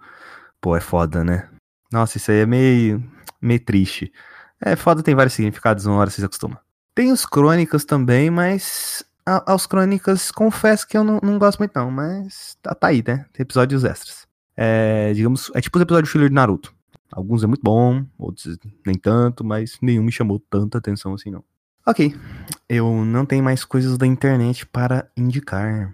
Pô, 0.62 0.78
é 0.78 0.80
foda, 0.80 1.24
né? 1.24 1.50
Nossa, 1.92 2.18
isso 2.18 2.30
aí 2.30 2.42
é 2.42 2.46
meio, 2.46 3.04
meio 3.42 3.60
triste. 3.60 4.14
É 4.62 4.76
foda, 4.76 5.02
tem 5.02 5.16
vários 5.16 5.34
significados, 5.34 5.88
uma 5.88 5.98
hora 5.98 6.12
vocês 6.12 6.24
acostumam. 6.24 6.58
Tem 6.94 7.12
os 7.12 7.26
crônicas 7.26 7.84
também, 7.84 8.30
mas 8.30 9.04
aos 9.26 9.66
crônicas 9.66 10.32
confesso 10.32 10.88
que 10.88 10.96
eu 10.96 11.04
não, 11.04 11.20
não 11.24 11.40
gosto 11.40 11.58
muito 11.58 11.72
não, 11.76 11.90
mas 11.90 12.56
tá, 12.62 12.76
tá 12.76 12.88
aí, 12.88 13.04
né? 13.06 13.26
Tem 13.34 13.42
episódios 13.42 13.84
extras. 13.84 14.28
É, 14.56 15.12
digamos, 15.14 15.52
é 15.56 15.62
tipo 15.62 15.80
os 15.80 15.82
episódios 15.82 16.12
filler 16.12 16.30
de 16.30 16.36
Naruto. 16.36 16.72
Alguns 17.12 17.44
é 17.44 17.48
muito 17.48 17.64
bom, 17.64 18.06
outros 18.20 18.58
nem 18.86 18.96
tanto, 18.96 19.44
mas 19.44 19.80
nenhum 19.82 20.04
me 20.04 20.12
chamou 20.12 20.40
tanta 20.40 20.78
atenção 20.78 21.16
assim 21.16 21.32
não. 21.32 21.44
Ok, 21.88 22.16
eu 22.70 23.04
não 23.04 23.26
tenho 23.26 23.44
mais 23.44 23.66
coisas 23.66 23.98
da 23.98 24.06
internet 24.06 24.64
para 24.68 25.10
indicar. 25.18 25.92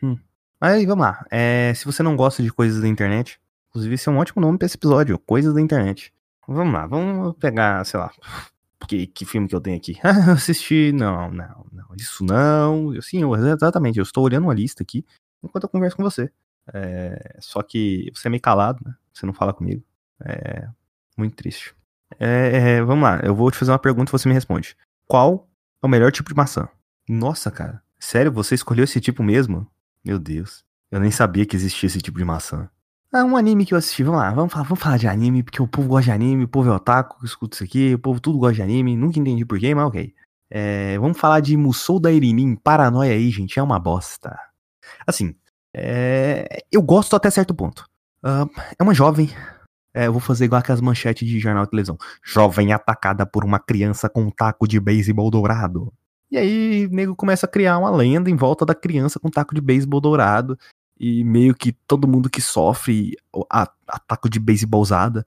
Hum. 0.00 0.16
Mas 0.64 0.86
vamos 0.86 1.04
lá, 1.04 1.26
é, 1.30 1.74
se 1.74 1.84
você 1.84 2.02
não 2.02 2.16
gosta 2.16 2.42
de 2.42 2.50
coisas 2.50 2.80
da 2.80 2.88
internet, 2.88 3.38
Inclusive, 3.74 3.94
esse 3.96 4.08
é 4.08 4.12
um 4.12 4.18
ótimo 4.18 4.40
nome 4.40 4.56
pra 4.56 4.66
esse 4.66 4.76
episódio, 4.76 5.18
Coisas 5.18 5.52
da 5.52 5.60
Internet. 5.60 6.14
Vamos 6.46 6.72
lá, 6.72 6.86
vamos 6.86 7.34
pegar, 7.38 7.84
sei 7.84 7.98
lá, 7.98 8.12
que, 8.86 9.08
que 9.08 9.24
filme 9.24 9.48
que 9.48 9.54
eu 9.56 9.60
tenho 9.60 9.76
aqui? 9.76 9.98
Ah, 10.04 10.30
assisti, 10.32 10.92
não, 10.92 11.28
não, 11.28 11.66
não, 11.72 11.84
isso 11.98 12.24
não. 12.24 12.94
Sim, 13.02 13.22
eu, 13.22 13.34
exatamente, 13.34 13.98
eu 13.98 14.04
estou 14.04 14.22
olhando 14.22 14.44
uma 14.44 14.54
lista 14.54 14.84
aqui 14.84 15.04
enquanto 15.42 15.64
eu 15.64 15.68
converso 15.68 15.96
com 15.96 16.04
você. 16.04 16.30
É, 16.72 17.36
só 17.40 17.62
que 17.62 18.12
você 18.14 18.28
é 18.28 18.30
meio 18.30 18.40
calado, 18.40 18.78
né? 18.86 18.94
Você 19.12 19.26
não 19.26 19.34
fala 19.34 19.52
comigo. 19.52 19.82
É 20.24 20.68
muito 21.16 21.34
triste. 21.34 21.74
É, 22.20 22.76
é, 22.76 22.82
vamos 22.82 23.02
lá, 23.02 23.20
eu 23.24 23.34
vou 23.34 23.50
te 23.50 23.58
fazer 23.58 23.72
uma 23.72 23.78
pergunta 23.78 24.10
e 24.10 24.12
você 24.12 24.28
me 24.28 24.34
responde. 24.34 24.76
Qual 25.08 25.48
é 25.82 25.86
o 25.86 25.90
melhor 25.90 26.12
tipo 26.12 26.28
de 26.28 26.36
maçã? 26.36 26.68
Nossa, 27.08 27.50
cara. 27.50 27.82
Sério, 27.98 28.30
você 28.30 28.54
escolheu 28.54 28.84
esse 28.84 29.00
tipo 29.00 29.20
mesmo? 29.20 29.68
Meu 30.04 30.18
Deus. 30.18 30.64
Eu 30.90 31.00
nem 31.00 31.10
sabia 31.10 31.46
que 31.46 31.56
existia 31.56 31.86
esse 31.86 32.00
tipo 32.00 32.18
de 32.18 32.24
maçã. 32.24 32.68
Ah, 33.12 33.24
um 33.24 33.36
anime 33.36 33.64
que 33.64 33.72
eu 33.72 33.78
assisti, 33.78 34.02
vamos 34.02 34.20
lá, 34.20 34.32
vamos 34.32 34.52
falar, 34.52 34.64
vamos 34.64 34.82
falar 34.82 34.96
de 34.96 35.06
anime, 35.06 35.42
porque 35.42 35.62
o 35.62 35.68
povo 35.68 35.88
gosta 35.88 36.06
de 36.06 36.10
anime, 36.10 36.44
o 36.44 36.48
povo 36.48 36.68
é 36.68 36.72
otaku 36.72 37.24
escuta 37.24 37.54
isso 37.54 37.64
aqui, 37.64 37.94
o 37.94 37.98
povo 37.98 38.18
tudo 38.20 38.38
gosta 38.38 38.56
de 38.56 38.62
anime, 38.62 38.96
nunca 38.96 39.20
entendi 39.20 39.44
porquê, 39.44 39.72
mas 39.72 39.86
ok. 39.86 40.12
É, 40.50 40.98
vamos 40.98 41.18
falar 41.18 41.40
de 41.40 41.56
Musou 41.56 42.00
da 42.00 42.10
Irinin, 42.10 42.56
Paranoia 42.56 43.12
aí, 43.12 43.30
gente, 43.30 43.58
é 43.58 43.62
uma 43.62 43.78
bosta. 43.78 44.36
Assim, 45.06 45.34
é, 45.72 46.64
eu 46.72 46.82
gosto 46.82 47.14
até 47.14 47.30
certo 47.30 47.54
ponto. 47.54 47.88
Uh, 48.24 48.50
é 48.78 48.82
uma 48.82 48.94
jovem, 48.94 49.30
é, 49.94 50.08
eu 50.08 50.12
vou 50.12 50.20
fazer 50.20 50.46
igual 50.46 50.58
aquelas 50.58 50.80
manchetes 50.80 51.26
de 51.26 51.38
jornal 51.38 51.64
de 51.64 51.70
televisão. 51.70 51.96
Jovem 52.22 52.72
atacada 52.72 53.24
por 53.24 53.44
uma 53.44 53.60
criança 53.60 54.08
com 54.08 54.22
um 54.22 54.30
taco 54.30 54.66
de 54.66 54.80
beisebol 54.80 55.30
dourado. 55.30 55.92
E 56.30 56.38
aí, 56.38 56.86
o 56.86 56.94
nego 56.94 57.14
começa 57.14 57.46
a 57.46 57.48
criar 57.48 57.78
uma 57.78 57.90
lenda 57.90 58.30
em 58.30 58.36
volta 58.36 58.64
da 58.64 58.74
criança 58.74 59.20
com 59.20 59.30
taco 59.30 59.54
de 59.54 59.60
beisebol 59.60 60.00
dourado. 60.00 60.58
E 60.98 61.24
meio 61.24 61.54
que 61.54 61.72
todo 61.72 62.08
mundo 62.08 62.30
que 62.30 62.40
sofre 62.40 63.16
ataque 63.50 64.28
de 64.28 64.38
beisebol 64.38 64.80
usada 64.80 65.26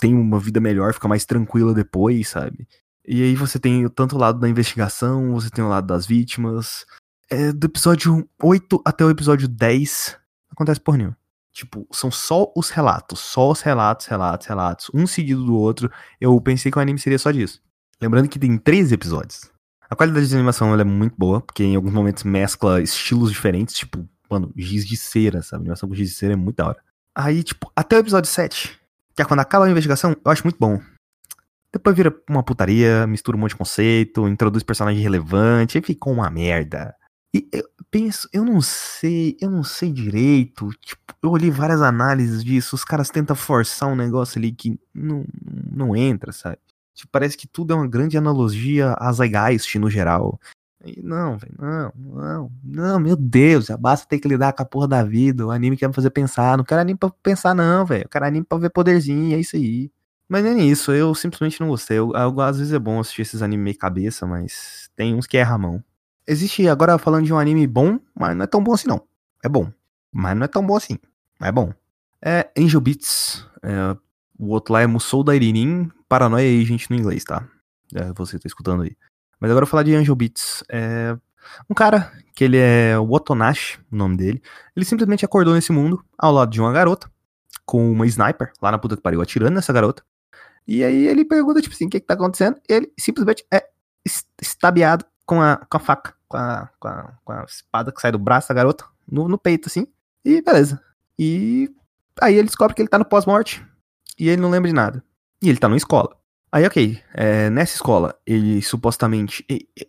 tem 0.00 0.14
uma 0.14 0.40
vida 0.40 0.60
melhor, 0.60 0.92
fica 0.92 1.08
mais 1.08 1.24
tranquila 1.24 1.72
depois, 1.72 2.28
sabe? 2.28 2.66
E 3.06 3.22
aí 3.22 3.34
você 3.36 3.58
tem 3.58 3.88
tanto 3.88 4.16
o 4.16 4.18
lado 4.18 4.40
da 4.40 4.48
investigação, 4.48 5.32
você 5.32 5.48
tem 5.48 5.64
o 5.64 5.68
lado 5.68 5.86
das 5.86 6.06
vítimas. 6.06 6.84
É, 7.30 7.52
do 7.52 7.66
episódio 7.66 8.28
8 8.42 8.82
até 8.84 9.04
o 9.04 9.10
episódio 9.10 9.46
10, 9.48 10.18
acontece 10.50 10.80
por 10.80 10.96
nenhum. 10.96 11.14
Tipo, 11.52 11.86
são 11.90 12.10
só 12.10 12.52
os 12.54 12.68
relatos, 12.70 13.20
só 13.20 13.50
os 13.50 13.62
relatos, 13.62 14.06
relatos, 14.06 14.46
relatos, 14.46 14.90
um 14.92 15.06
seguido 15.06 15.44
do 15.44 15.54
outro. 15.54 15.90
Eu 16.20 16.38
pensei 16.40 16.70
que 16.70 16.78
o 16.78 16.80
anime 16.80 16.98
seria 16.98 17.18
só 17.18 17.30
disso. 17.30 17.62
Lembrando 18.00 18.28
que 18.28 18.38
tem 18.38 18.58
13 18.58 18.94
episódios. 18.94 19.50
A 19.88 19.94
qualidade 19.94 20.28
de 20.28 20.34
animação 20.34 20.78
é 20.78 20.84
muito 20.84 21.14
boa, 21.16 21.40
porque 21.40 21.62
em 21.62 21.76
alguns 21.76 21.92
momentos 21.92 22.24
mescla 22.24 22.80
estilos 22.80 23.30
diferentes, 23.30 23.74
tipo, 23.74 24.08
mano, 24.28 24.52
giz 24.56 24.86
de 24.86 24.96
cera, 24.96 25.42
sabe? 25.42 25.60
A 25.60 25.62
animação 25.62 25.88
com 25.88 25.94
giz 25.94 26.10
de 26.10 26.16
cera 26.16 26.32
é 26.32 26.36
muito 26.36 26.56
da 26.56 26.68
hora. 26.68 26.78
Aí, 27.14 27.42
tipo, 27.42 27.70
até 27.74 27.96
o 27.96 28.00
episódio 28.00 28.30
7, 28.30 28.78
que 29.14 29.22
é 29.22 29.24
quando 29.24 29.40
acaba 29.40 29.64
a 29.64 29.70
investigação, 29.70 30.16
eu 30.24 30.30
acho 30.30 30.42
muito 30.42 30.58
bom. 30.58 30.80
Depois 31.72 31.96
vira 31.96 32.14
uma 32.28 32.42
putaria, 32.42 33.06
mistura 33.06 33.36
um 33.36 33.40
monte 33.40 33.50
de 33.50 33.56
conceito, 33.56 34.26
introduz 34.26 34.62
personagem 34.62 35.00
relevante, 35.00 35.78
e 35.78 35.82
ficou 35.82 36.12
uma 36.12 36.30
merda. 36.30 36.94
E 37.34 37.48
eu 37.52 37.64
penso, 37.90 38.28
eu 38.32 38.44
não 38.44 38.60
sei, 38.60 39.36
eu 39.40 39.50
não 39.50 39.62
sei 39.62 39.92
direito. 39.92 40.70
Tipo, 40.80 41.14
eu 41.22 41.30
olhei 41.30 41.50
várias 41.50 41.82
análises 41.82 42.42
disso, 42.42 42.74
os 42.74 42.84
caras 42.84 43.10
tentam 43.10 43.36
forçar 43.36 43.88
um 43.88 43.96
negócio 43.96 44.38
ali 44.38 44.52
que 44.52 44.80
não, 44.94 45.24
não 45.70 45.94
entra, 45.94 46.32
sabe? 46.32 46.58
Tipo, 46.96 47.12
parece 47.12 47.36
que 47.36 47.46
tudo 47.46 47.74
é 47.74 47.76
uma 47.76 47.86
grande 47.86 48.16
analogia 48.16 48.96
a 48.98 49.12
Zeitgeist 49.12 49.78
no 49.78 49.90
geral. 49.90 50.40
E 50.82 51.02
não, 51.02 51.36
não, 51.58 51.92
não, 51.94 52.52
não, 52.64 53.00
meu 53.00 53.16
Deus, 53.16 53.66
já 53.66 53.76
basta 53.76 54.08
ter 54.08 54.18
que 54.18 54.26
lidar 54.26 54.52
com 54.54 54.62
a 54.62 54.66
porra 54.66 54.88
da 54.88 55.02
vida. 55.02 55.46
O 55.46 55.50
anime 55.50 55.76
quer 55.76 55.88
me 55.88 55.94
fazer 55.94 56.10
pensar. 56.10 56.56
Não 56.56 56.64
quero 56.64 56.80
anime 56.80 56.98
pra 56.98 57.10
pensar, 57.22 57.54
não, 57.54 57.84
velho. 57.84 58.04
Eu 58.04 58.08
quero 58.08 58.24
anime 58.24 58.46
pra 58.46 58.56
ver 58.56 58.70
poderzinho, 58.70 59.36
é 59.36 59.40
isso 59.40 59.56
aí. 59.56 59.90
Mas 60.26 60.42
nem 60.42 60.70
isso, 60.70 60.90
eu 60.90 61.14
simplesmente 61.14 61.60
não 61.60 61.68
gostei. 61.68 61.98
Eu, 61.98 62.12
eu, 62.12 62.40
às 62.40 62.58
vezes 62.58 62.72
é 62.72 62.78
bom 62.78 62.98
assistir 62.98 63.22
esses 63.22 63.42
animes 63.42 63.64
meio 63.64 63.78
cabeça, 63.78 64.26
mas 64.26 64.88
tem 64.96 65.14
uns 65.14 65.26
que 65.26 65.36
erra 65.36 65.54
a 65.54 65.58
mão. 65.58 65.84
Existe, 66.26 66.66
agora 66.66 66.98
falando 66.98 67.26
de 67.26 67.32
um 67.32 67.38
anime 67.38 67.66
bom, 67.66 68.00
mas 68.14 68.34
não 68.34 68.44
é 68.44 68.46
tão 68.46 68.62
bom 68.62 68.72
assim 68.72 68.88
não. 68.88 69.02
É 69.44 69.48
bom, 69.48 69.70
mas 70.10 70.36
não 70.36 70.44
é 70.44 70.48
tão 70.48 70.66
bom 70.66 70.76
assim. 70.76 70.98
Mas 71.38 71.50
é 71.50 71.52
bom. 71.52 71.72
É 72.22 72.50
Angel 72.58 72.80
Beats. 72.80 73.46
É, 73.62 73.96
o 74.38 74.48
outro 74.48 74.72
lá 74.72 74.82
é 74.82 74.86
Musou 74.86 75.24
Dairirin, 75.24 75.90
Paranoia 76.08 76.60
Agent 76.60 76.88
no 76.90 76.96
inglês, 76.96 77.24
tá? 77.24 77.46
É, 77.94 78.12
você 78.12 78.38
tá 78.38 78.46
escutando 78.46 78.82
aí. 78.82 78.96
Mas 79.40 79.50
agora 79.50 79.64
eu 79.64 79.66
vou 79.66 79.70
falar 79.70 79.82
de 79.82 79.94
Angel 79.94 80.14
Beats. 80.14 80.62
É 80.68 81.16
um 81.70 81.74
cara 81.74 82.12
que 82.34 82.44
ele 82.44 82.58
é 82.58 82.98
o 82.98 83.10
Otonashi, 83.10 83.78
o 83.90 83.96
nome 83.96 84.16
dele. 84.16 84.42
Ele 84.74 84.84
simplesmente 84.84 85.24
acordou 85.24 85.54
nesse 85.54 85.72
mundo 85.72 86.04
ao 86.18 86.32
lado 86.32 86.50
de 86.50 86.60
uma 86.60 86.72
garota 86.72 87.10
com 87.64 87.90
uma 87.90 88.06
sniper 88.06 88.52
lá 88.60 88.70
na 88.70 88.78
puta 88.78 88.96
que 88.96 89.02
pariu 89.02 89.20
atirando 89.20 89.54
nessa 89.54 89.72
garota. 89.72 90.02
E 90.66 90.82
aí 90.82 91.06
ele 91.06 91.24
pergunta 91.24 91.60
tipo 91.60 91.74
assim, 91.74 91.86
o 91.86 91.90
que 91.90 92.00
que 92.00 92.06
tá 92.06 92.14
acontecendo? 92.14 92.60
E 92.68 92.72
ele 92.72 92.92
simplesmente 92.98 93.44
é 93.52 93.68
estabeado 94.40 95.04
com 95.24 95.40
a, 95.40 95.56
com 95.56 95.76
a 95.76 95.80
faca, 95.80 96.14
com 96.28 96.36
a, 96.36 96.68
com 96.78 96.88
a, 96.88 97.12
com 97.24 97.32
a 97.32 97.44
espada 97.44 97.92
que 97.92 98.00
sai 98.00 98.12
do 98.12 98.18
braço 98.18 98.48
da 98.48 98.54
garota 98.54 98.84
no, 99.10 99.28
no 99.28 99.38
peito 99.38 99.68
assim. 99.68 99.86
E 100.24 100.42
beleza. 100.42 100.80
E 101.18 101.70
aí 102.20 102.34
ele 102.34 102.46
descobre 102.46 102.74
que 102.74 102.82
ele 102.82 102.88
tá 102.88 102.98
no 102.98 103.04
pós-morte 103.04 103.64
e 104.18 104.28
ele 104.28 104.40
não 104.40 104.50
lembra 104.50 104.68
de 104.68 104.74
nada. 104.74 105.04
E 105.42 105.48
ele 105.48 105.58
tá 105.58 105.68
numa 105.68 105.76
escola. 105.76 106.16
Aí, 106.50 106.64
ok, 106.66 107.00
é, 107.12 107.50
nessa 107.50 107.74
escola, 107.74 108.18
ele 108.26 108.62
supostamente. 108.62 109.44
E, 109.48 109.68
e, 109.76 109.88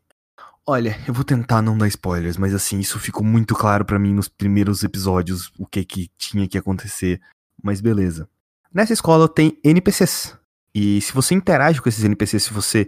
olha, 0.65 0.99
eu 1.07 1.13
vou 1.13 1.23
tentar 1.23 1.61
não 1.61 1.77
dar 1.77 1.87
spoilers, 1.87 2.37
mas 2.37 2.53
assim, 2.53 2.79
isso 2.79 2.99
ficou 2.99 3.23
muito 3.23 3.55
claro 3.55 3.85
para 3.85 3.99
mim 3.99 4.13
nos 4.13 4.27
primeiros 4.27 4.83
episódios 4.83 5.51
o 5.57 5.65
que 5.65 5.85
que 5.85 6.11
tinha 6.17 6.47
que 6.47 6.57
acontecer. 6.57 7.21
Mas 7.63 7.81
beleza. 7.81 8.29
Nessa 8.73 8.93
escola 8.93 9.29
tem 9.29 9.57
NPCs. 9.63 10.37
E 10.73 11.01
se 11.01 11.13
você 11.13 11.33
interage 11.33 11.81
com 11.81 11.89
esses 11.89 12.03
NPCs, 12.03 12.43
se 12.43 12.53
você 12.53 12.87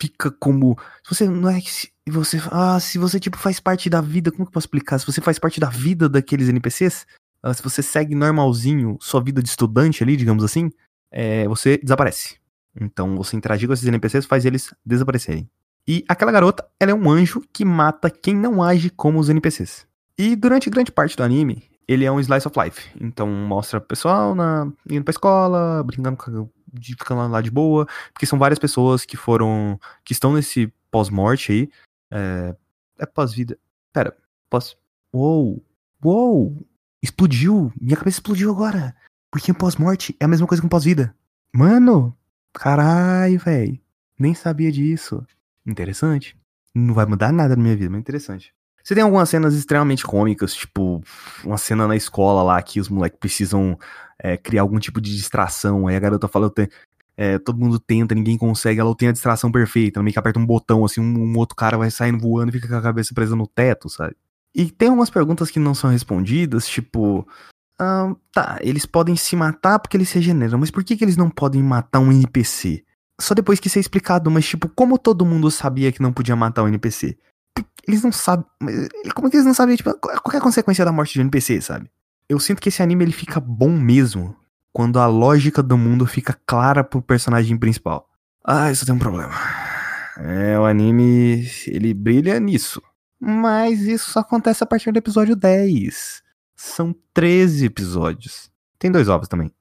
fica 0.00 0.30
como. 0.30 0.78
Se 1.04 1.14
você 1.14 1.28
não 1.28 1.48
é 1.48 1.60
que. 1.60 1.92
Você, 2.10 2.40
ah, 2.50 2.80
se 2.80 2.98
você 2.98 3.20
tipo 3.20 3.36
faz 3.38 3.60
parte 3.60 3.88
da 3.88 4.00
vida, 4.00 4.30
como 4.30 4.44
que 4.44 4.48
eu 4.48 4.52
posso 4.52 4.66
explicar? 4.66 4.98
Se 4.98 5.06
você 5.06 5.20
faz 5.20 5.38
parte 5.38 5.60
da 5.60 5.68
vida 5.68 6.08
daqueles 6.08 6.48
NPCs, 6.48 7.06
ah, 7.42 7.52
se 7.52 7.62
você 7.62 7.82
segue 7.82 8.14
normalzinho 8.14 8.96
sua 9.00 9.20
vida 9.20 9.42
de 9.42 9.48
estudante 9.48 10.02
ali, 10.02 10.16
digamos 10.16 10.44
assim, 10.44 10.70
é, 11.10 11.46
você 11.48 11.78
desaparece. 11.78 12.36
Então, 12.80 13.16
você 13.16 13.36
interagir 13.36 13.68
com 13.68 13.74
esses 13.74 13.86
NPCs 13.86 14.24
faz 14.24 14.44
eles 14.44 14.72
desaparecerem. 14.84 15.48
E 15.86 16.04
aquela 16.08 16.30
garota, 16.30 16.66
ela 16.78 16.92
é 16.92 16.94
um 16.94 17.10
anjo 17.10 17.42
que 17.52 17.64
mata 17.64 18.08
quem 18.08 18.34
não 18.34 18.62
age 18.62 18.88
como 18.90 19.18
os 19.18 19.28
NPCs. 19.28 19.86
E 20.16 20.36
durante 20.36 20.70
grande 20.70 20.92
parte 20.92 21.16
do 21.16 21.24
anime, 21.24 21.68
ele 21.88 22.04
é 22.04 22.12
um 22.12 22.20
slice 22.20 22.46
of 22.46 22.58
life. 22.58 22.88
Então 23.00 23.26
mostra 23.26 23.78
o 23.78 23.82
pessoal 23.82 24.34
na, 24.34 24.70
indo 24.88 25.04
pra 25.04 25.10
escola, 25.10 25.82
brincando, 25.82 26.48
de, 26.72 26.94
ficando 26.94 27.28
lá 27.28 27.40
de 27.40 27.50
boa. 27.50 27.86
Porque 28.12 28.26
são 28.26 28.38
várias 28.38 28.58
pessoas 28.58 29.04
que 29.04 29.16
foram. 29.16 29.78
que 30.04 30.12
estão 30.12 30.32
nesse 30.32 30.72
pós-morte 30.90 31.52
aí. 31.52 31.70
É, 32.10 32.54
é 33.00 33.06
pós-vida. 33.06 33.58
Pera, 33.92 34.16
pós. 34.48 34.76
Uou! 35.12 35.62
Uou! 36.04 36.56
Explodiu! 37.02 37.72
Minha 37.80 37.96
cabeça 37.96 38.18
explodiu 38.18 38.50
agora! 38.50 38.94
Porque 39.28 39.52
pós-morte 39.52 40.14
é 40.20 40.24
a 40.24 40.28
mesma 40.28 40.46
coisa 40.46 40.62
que 40.62 40.66
um 40.66 40.68
pós-vida. 40.68 41.12
Mano! 41.52 42.16
Caralho, 42.54 43.40
velho! 43.40 43.78
Nem 44.16 44.34
sabia 44.34 44.70
disso. 44.70 45.26
Interessante. 45.66 46.36
Não 46.72 46.94
vai 46.94 47.04
mudar 47.04 47.32
nada 47.32 47.56
na 47.56 47.62
minha 47.62 47.76
vida, 47.76 47.90
mas 47.90 47.98
interessante. 47.98 48.54
Você 48.84 48.94
tem 48.94 49.02
algumas 49.02 49.28
cenas 49.28 49.54
extremamente 49.54 50.04
cômicas, 50.04 50.54
tipo, 50.54 51.02
uma 51.44 51.58
cena 51.58 51.88
na 51.88 51.96
escola 51.96 52.42
lá 52.42 52.62
que 52.62 52.78
os 52.78 52.88
moleques 52.88 53.18
precisam 53.18 53.76
é, 54.18 54.36
criar 54.36 54.62
algum 54.62 54.78
tipo 54.78 55.00
de 55.00 55.14
distração. 55.16 55.88
Aí 55.88 55.96
a 55.96 56.00
garota 56.00 56.28
fala, 56.28 56.52
é, 57.16 57.36
todo 57.38 57.58
mundo 57.58 57.80
tenta, 57.80 58.14
ninguém 58.14 58.38
consegue, 58.38 58.80
ela 58.80 58.94
tem 58.96 59.08
a 59.08 59.12
distração 59.12 59.50
perfeita. 59.50 59.98
Ela 59.98 60.04
meio 60.04 60.12
que 60.12 60.18
aperta 60.20 60.38
um 60.38 60.46
botão, 60.46 60.84
assim, 60.84 61.00
um, 61.00 61.18
um 61.18 61.36
outro 61.36 61.56
cara 61.56 61.76
vai 61.76 61.90
saindo 61.90 62.18
voando 62.20 62.50
e 62.50 62.52
fica 62.52 62.68
com 62.68 62.76
a 62.76 62.82
cabeça 62.82 63.12
presa 63.12 63.34
no 63.34 63.46
teto, 63.46 63.88
sabe? 63.88 64.16
E 64.54 64.70
tem 64.70 64.88
algumas 64.88 65.10
perguntas 65.10 65.50
que 65.50 65.58
não 65.58 65.74
são 65.74 65.90
respondidas, 65.90 66.66
tipo. 66.66 67.26
Ah, 67.78 68.14
tá, 68.32 68.58
eles 68.60 68.86
podem 68.86 69.16
se 69.16 69.34
matar 69.34 69.78
porque 69.78 69.96
eles 69.96 70.08
se 70.08 70.16
regeneram, 70.16 70.58
mas 70.58 70.70
por 70.70 70.84
que, 70.84 70.96
que 70.96 71.04
eles 71.04 71.16
não 71.16 71.28
podem 71.28 71.62
matar 71.62 71.98
um 72.00 72.12
NPC? 72.12 72.84
Só 73.20 73.34
depois 73.34 73.58
que 73.58 73.66
isso 73.66 73.78
é 73.78 73.80
explicado, 73.80 74.30
mas 74.30 74.46
tipo, 74.46 74.68
como 74.68 74.98
todo 74.98 75.26
mundo 75.26 75.50
sabia 75.50 75.90
que 75.90 76.02
não 76.02 76.12
podia 76.12 76.36
matar 76.36 76.62
um 76.62 76.68
NPC? 76.68 77.18
Eles 77.86 78.02
não 78.02 78.12
sabem. 78.12 78.44
Como 79.14 79.26
é 79.26 79.30
que 79.30 79.36
eles 79.36 79.46
não 79.46 79.54
sabem, 79.54 79.76
tipo, 79.76 79.92
qual 79.94 80.34
é 80.34 80.36
a 80.36 80.40
consequência 80.40 80.84
da 80.84 80.92
morte 80.92 81.14
de 81.14 81.20
um 81.20 81.22
NPC, 81.22 81.60
sabe? 81.60 81.90
Eu 82.28 82.38
sinto 82.38 82.60
que 82.60 82.68
esse 82.68 82.82
anime 82.82 83.04
ele 83.04 83.12
fica 83.12 83.40
bom 83.40 83.70
mesmo 83.70 84.36
quando 84.72 84.98
a 84.98 85.06
lógica 85.06 85.62
do 85.62 85.76
mundo 85.76 86.06
fica 86.06 86.38
clara 86.46 86.82
pro 86.82 87.02
personagem 87.02 87.56
principal. 87.56 88.08
Ah, 88.44 88.70
isso 88.70 88.86
tem 88.86 88.94
um 88.94 88.98
problema. 88.98 89.34
É, 90.16 90.58
o 90.58 90.64
anime, 90.64 91.46
ele 91.66 91.92
brilha 91.94 92.38
nisso. 92.40 92.82
Mas 93.24 93.82
isso 93.82 94.10
só 94.10 94.18
acontece 94.18 94.64
a 94.64 94.66
partir 94.66 94.90
do 94.90 94.96
episódio 94.96 95.36
10. 95.36 96.24
São 96.56 96.92
13 97.14 97.66
episódios. 97.66 98.50
Tem 98.80 98.90
dois 98.90 99.08
ovos 99.08 99.28
também. 99.28 99.52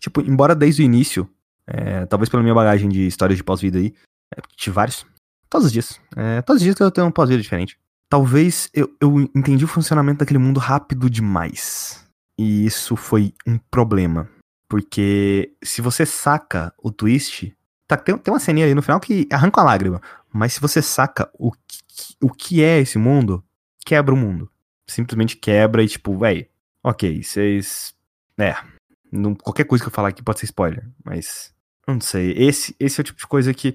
Tipo, 0.00 0.20
embora 0.20 0.52
desde 0.52 0.82
o 0.82 0.84
início, 0.84 1.30
é, 1.64 2.06
talvez 2.06 2.28
pela 2.28 2.42
minha 2.42 2.54
bagagem 2.56 2.88
de 2.88 3.06
histórias 3.06 3.36
de 3.36 3.44
pós-vida 3.44 3.78
aí, 3.78 3.94
é, 4.36 4.40
tive 4.56 4.74
vários. 4.74 5.06
Todos 5.48 5.68
os 5.68 5.72
dias. 5.72 6.00
É, 6.16 6.42
todos 6.42 6.60
os 6.60 6.64
dias 6.64 6.74
que 6.74 6.82
eu 6.82 6.90
tenho 6.90 7.06
um 7.06 7.12
pós-vida 7.12 7.40
diferente. 7.40 7.78
Talvez 8.10 8.68
eu, 8.74 8.92
eu 9.00 9.20
entendi 9.32 9.64
o 9.64 9.68
funcionamento 9.68 10.18
daquele 10.18 10.40
mundo 10.40 10.58
rápido 10.58 11.08
demais. 11.08 12.04
E 12.36 12.66
isso 12.66 12.96
foi 12.96 13.32
um 13.46 13.58
problema. 13.70 14.28
Porque 14.68 15.52
se 15.62 15.80
você 15.80 16.04
saca 16.04 16.74
o 16.82 16.90
twist. 16.90 17.54
Tá, 17.86 17.96
tem, 17.96 18.18
tem 18.18 18.34
uma 18.34 18.40
ceninha 18.40 18.66
aí 18.66 18.74
no 18.74 18.82
final 18.82 18.98
que 18.98 19.28
arranca 19.30 19.60
a 19.60 19.64
lágrima. 19.64 20.02
Mas 20.32 20.54
se 20.54 20.60
você 20.60 20.82
saca 20.82 21.30
o 21.34 21.52
o 22.22 22.30
que 22.30 22.62
é 22.62 22.78
esse 22.80 22.98
mundo, 22.98 23.44
quebra 23.84 24.14
o 24.14 24.16
mundo. 24.16 24.50
Simplesmente 24.86 25.36
quebra 25.36 25.82
e, 25.82 25.88
tipo, 25.88 26.16
véi, 26.16 26.48
ok, 26.82 27.22
vocês. 27.22 27.94
É. 28.38 28.54
Não, 29.10 29.34
qualquer 29.34 29.64
coisa 29.64 29.82
que 29.82 29.88
eu 29.88 29.94
falar 29.94 30.08
aqui 30.08 30.22
pode 30.22 30.40
ser 30.40 30.46
spoiler, 30.46 30.88
mas. 31.04 31.54
Não 31.86 32.00
sei. 32.00 32.32
Esse, 32.32 32.74
esse 32.78 33.00
é 33.00 33.02
o 33.02 33.04
tipo 33.04 33.18
de 33.18 33.26
coisa 33.26 33.52
que. 33.52 33.74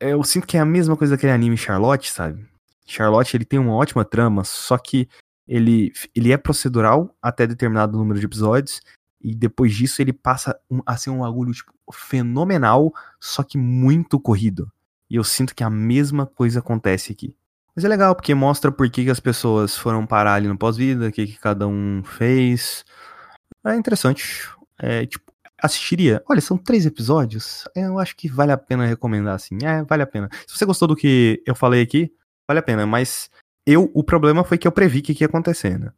Eu 0.00 0.22
sinto 0.22 0.46
que 0.46 0.56
é 0.56 0.60
a 0.60 0.64
mesma 0.64 0.96
coisa 0.96 1.16
daquele 1.16 1.32
anime 1.32 1.56
Charlotte, 1.56 2.10
sabe? 2.10 2.46
Charlotte, 2.86 3.36
ele 3.36 3.44
tem 3.44 3.58
uma 3.58 3.74
ótima 3.74 4.04
trama, 4.04 4.44
só 4.44 4.78
que 4.78 5.08
ele, 5.46 5.92
ele 6.14 6.32
é 6.32 6.36
procedural 6.36 7.14
até 7.20 7.46
determinado 7.46 7.98
número 7.98 8.20
de 8.20 8.26
episódios, 8.26 8.80
e 9.20 9.34
depois 9.34 9.74
disso 9.74 10.00
ele 10.00 10.12
passa 10.12 10.58
um, 10.70 10.80
a 10.86 10.96
ser 10.96 11.10
um 11.10 11.18
bagulho 11.18 11.52
tipo, 11.52 11.72
fenomenal, 11.92 12.92
só 13.20 13.42
que 13.42 13.58
muito 13.58 14.20
corrido. 14.20 14.70
E 15.10 15.16
eu 15.16 15.24
sinto 15.24 15.54
que 15.54 15.64
a 15.64 15.70
mesma 15.70 16.26
coisa 16.26 16.60
acontece 16.60 17.12
aqui. 17.12 17.34
Mas 17.78 17.84
é 17.84 17.88
legal, 17.88 18.12
porque 18.12 18.34
mostra 18.34 18.72
por 18.72 18.90
que, 18.90 19.04
que 19.04 19.10
as 19.10 19.20
pessoas 19.20 19.76
foram 19.76 20.04
parar 20.04 20.34
ali 20.34 20.48
no 20.48 20.58
pós-vida, 20.58 21.06
o 21.06 21.12
que, 21.12 21.28
que 21.28 21.38
cada 21.38 21.68
um 21.68 22.02
fez. 22.02 22.84
É 23.64 23.76
interessante. 23.76 24.50
É, 24.80 25.06
tipo, 25.06 25.32
assistiria. 25.62 26.20
Olha, 26.28 26.40
são 26.40 26.58
três 26.58 26.84
episódios. 26.86 27.68
Eu 27.76 28.00
acho 28.00 28.16
que 28.16 28.28
vale 28.28 28.50
a 28.50 28.56
pena 28.56 28.84
recomendar, 28.84 29.36
assim. 29.36 29.58
É, 29.62 29.84
vale 29.84 30.02
a 30.02 30.08
pena. 30.08 30.28
Se 30.44 30.58
você 30.58 30.64
gostou 30.64 30.88
do 30.88 30.96
que 30.96 31.40
eu 31.46 31.54
falei 31.54 31.80
aqui, 31.80 32.12
vale 32.48 32.58
a 32.58 32.64
pena. 32.64 32.84
Mas 32.84 33.30
eu, 33.64 33.92
o 33.94 34.02
problema 34.02 34.42
foi 34.42 34.58
que 34.58 34.66
eu 34.66 34.72
previ 34.72 35.00
que, 35.00 35.14
que 35.14 35.22
ia 35.22 35.28
acontecer, 35.28 35.78
né? 35.78 35.92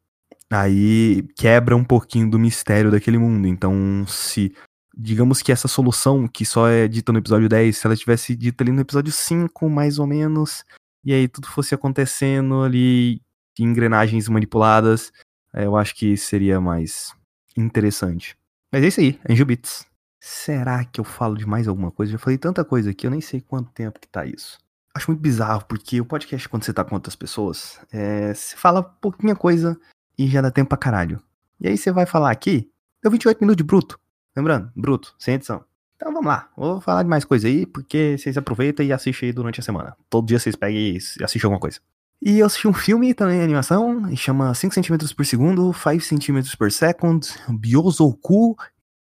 Aí 0.51 1.27
quebra 1.35 1.75
um 1.75 1.83
pouquinho 1.83 2.29
do 2.29 2.39
mistério 2.39 2.91
daquele 2.91 3.17
mundo. 3.17 3.49
Então, 3.49 4.05
se 4.07 4.55
digamos 4.95 5.41
que 5.41 5.51
essa 5.51 5.67
solução, 5.67 6.29
que 6.29 6.45
só 6.45 6.69
é 6.69 6.87
dita 6.87 7.11
no 7.11 7.21
episódio 7.21 7.49
10, 7.49 7.75
se 7.75 7.87
ela 7.87 7.97
tivesse 7.97 8.37
dita 8.37 8.63
ali 8.63 8.71
no 8.71 8.83
episódio 8.83 9.11
5, 9.11 9.71
mais 9.71 9.99
ou 9.99 10.07
menos, 10.07 10.63
e 11.05 11.13
aí 11.13 11.29
tudo 11.29 11.47
fosse 11.47 11.75
acontecendo 11.75 12.63
ali, 12.63 13.21
engrenagens 13.59 14.29
manipuladas, 14.29 15.13
é, 15.53 15.65
eu 15.65 15.77
acho 15.77 15.95
que 15.95 16.17
seria 16.17 16.61
mais 16.61 17.15
interessante. 17.57 18.37
Mas 18.73 18.85
é 18.85 18.89
isso 18.89 19.01
aí, 19.01 19.21
Angel 19.29 19.47
Beats. 19.47 19.87
Será 20.21 20.85
que 20.85 21.01
eu 21.01 21.05
falo 21.05 21.37
de 21.37 21.47
mais 21.47 21.67
alguma 21.67 21.91
coisa? 21.91 22.13
Já 22.13 22.19
falei 22.19 22.39
tanta 22.39 22.65
coisa 22.65 22.91
aqui, 22.91 23.07
eu 23.07 23.11
nem 23.11 23.21
sei 23.21 23.41
quanto 23.41 23.71
tempo 23.73 23.99
que 23.99 24.09
tá 24.09 24.25
isso. 24.25 24.59
Acho 24.95 25.11
muito 25.11 25.21
bizarro, 25.21 25.65
porque 25.67 26.01
o 26.01 26.05
podcast, 26.05 26.49
quando 26.49 26.65
você 26.65 26.73
tá 26.73 26.85
com 26.85 26.95
outras 26.95 27.17
pessoas, 27.17 27.81
é, 27.93 28.35
você 28.35 28.57
fala 28.57 28.83
pouquinha 28.83 29.35
coisa 29.35 29.79
e 30.19 30.29
já 30.29 30.41
dá 30.41 30.51
tempo 30.51 30.69
pra 30.69 30.79
caralho. 30.79 31.23
E 31.61 31.69
aí 31.69 31.77
você 31.77 31.91
vai 31.91 32.07
falar 32.07 32.31
aqui, 32.31 32.71
deu 33.03 33.11
28 33.11 33.41
minutos 33.41 33.57
de 33.57 33.65
bruto. 33.65 33.99
Lembrando, 34.37 34.71
bruto, 34.77 35.15
sem 35.19 35.35
edição. 35.35 35.65
Então 36.01 36.15
vamos 36.15 36.29
lá, 36.29 36.49
vou 36.57 36.81
falar 36.81 37.03
de 37.03 37.11
mais 37.11 37.27
coisa 37.27 37.47
aí, 37.47 37.67
porque 37.67 38.17
vocês 38.17 38.35
aproveitam 38.39 38.85
e 38.87 38.91
assistem 38.91 39.29
aí 39.29 39.33
durante 39.35 39.61
a 39.61 39.63
semana. 39.63 39.95
Todo 40.09 40.27
dia 40.27 40.39
vocês 40.39 40.57
pegam 40.57 40.81
e 40.81 40.97
assistem 40.97 41.43
alguma 41.45 41.61
coisa. 41.61 41.79
E 42.23 42.39
eu 42.39 42.47
assisti 42.47 42.67
um 42.67 42.73
filme 42.73 43.13
também, 43.13 43.43
animação, 43.43 44.11
e 44.11 44.17
chama 44.17 44.55
5 44.55 44.75
cm 44.75 45.15
por 45.15 45.27
segundo, 45.27 45.75
5 45.75 46.01
cm 46.03 46.57
per 46.59 46.73
second, 46.73 47.29
Byozoku 47.51 48.57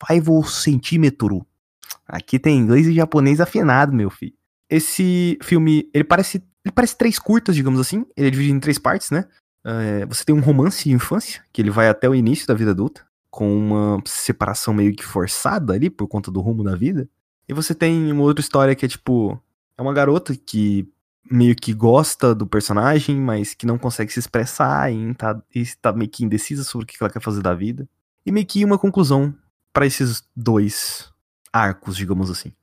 5 0.07 0.43
cm. 0.47 1.41
Aqui 2.07 2.39
tem 2.39 2.59
inglês 2.59 2.87
e 2.87 2.93
japonês 2.93 3.41
afinado, 3.41 3.91
meu 3.91 4.09
filho. 4.09 4.33
Esse 4.69 5.37
filme, 5.43 5.89
ele 5.93 6.05
parece, 6.05 6.41
ele 6.63 6.71
parece 6.73 6.97
três 6.97 7.19
curtas, 7.19 7.57
digamos 7.57 7.81
assim. 7.81 8.05
Ele 8.15 8.29
é 8.29 8.31
dividido 8.31 8.55
em 8.55 8.61
três 8.61 8.79
partes, 8.79 9.11
né? 9.11 9.25
É, 9.65 10.05
você 10.05 10.23
tem 10.23 10.33
um 10.33 10.39
romance 10.39 10.85
de 10.85 10.95
infância, 10.95 11.43
que 11.51 11.61
ele 11.61 11.71
vai 11.71 11.89
até 11.89 12.07
o 12.07 12.15
início 12.15 12.47
da 12.47 12.53
vida 12.53 12.71
adulta 12.71 13.05
com 13.35 13.53
uma 13.53 14.01
separação 14.05 14.73
meio 14.73 14.95
que 14.95 15.03
forçada 15.03 15.73
ali 15.73 15.89
por 15.89 16.07
conta 16.07 16.31
do 16.31 16.39
rumo 16.39 16.63
da 16.63 16.73
vida. 16.73 17.05
E 17.49 17.53
você 17.53 17.75
tem 17.75 18.09
uma 18.09 18.23
outra 18.23 18.39
história 18.39 18.73
que 18.73 18.85
é 18.85 18.87
tipo, 18.87 19.37
é 19.77 19.81
uma 19.81 19.91
garota 19.91 20.33
que 20.33 20.89
meio 21.29 21.53
que 21.53 21.73
gosta 21.73 22.33
do 22.33 22.47
personagem, 22.47 23.17
mas 23.17 23.53
que 23.53 23.65
não 23.65 23.77
consegue 23.77 24.13
se 24.13 24.19
expressar 24.19 24.89
e 24.89 25.13
tá, 25.15 25.37
e 25.53 25.65
tá 25.81 25.91
meio 25.91 26.09
que 26.09 26.23
indecisa 26.23 26.63
sobre 26.63 26.85
o 26.85 26.87
que 26.87 26.95
ela 27.01 27.11
quer 27.11 27.21
fazer 27.21 27.41
da 27.41 27.53
vida. 27.53 27.85
E 28.25 28.31
meio 28.31 28.45
que 28.45 28.63
uma 28.63 28.77
conclusão 28.77 29.35
para 29.73 29.85
esses 29.85 30.23
dois 30.33 31.11
arcos, 31.51 31.97
digamos 31.97 32.31
assim. 32.31 32.53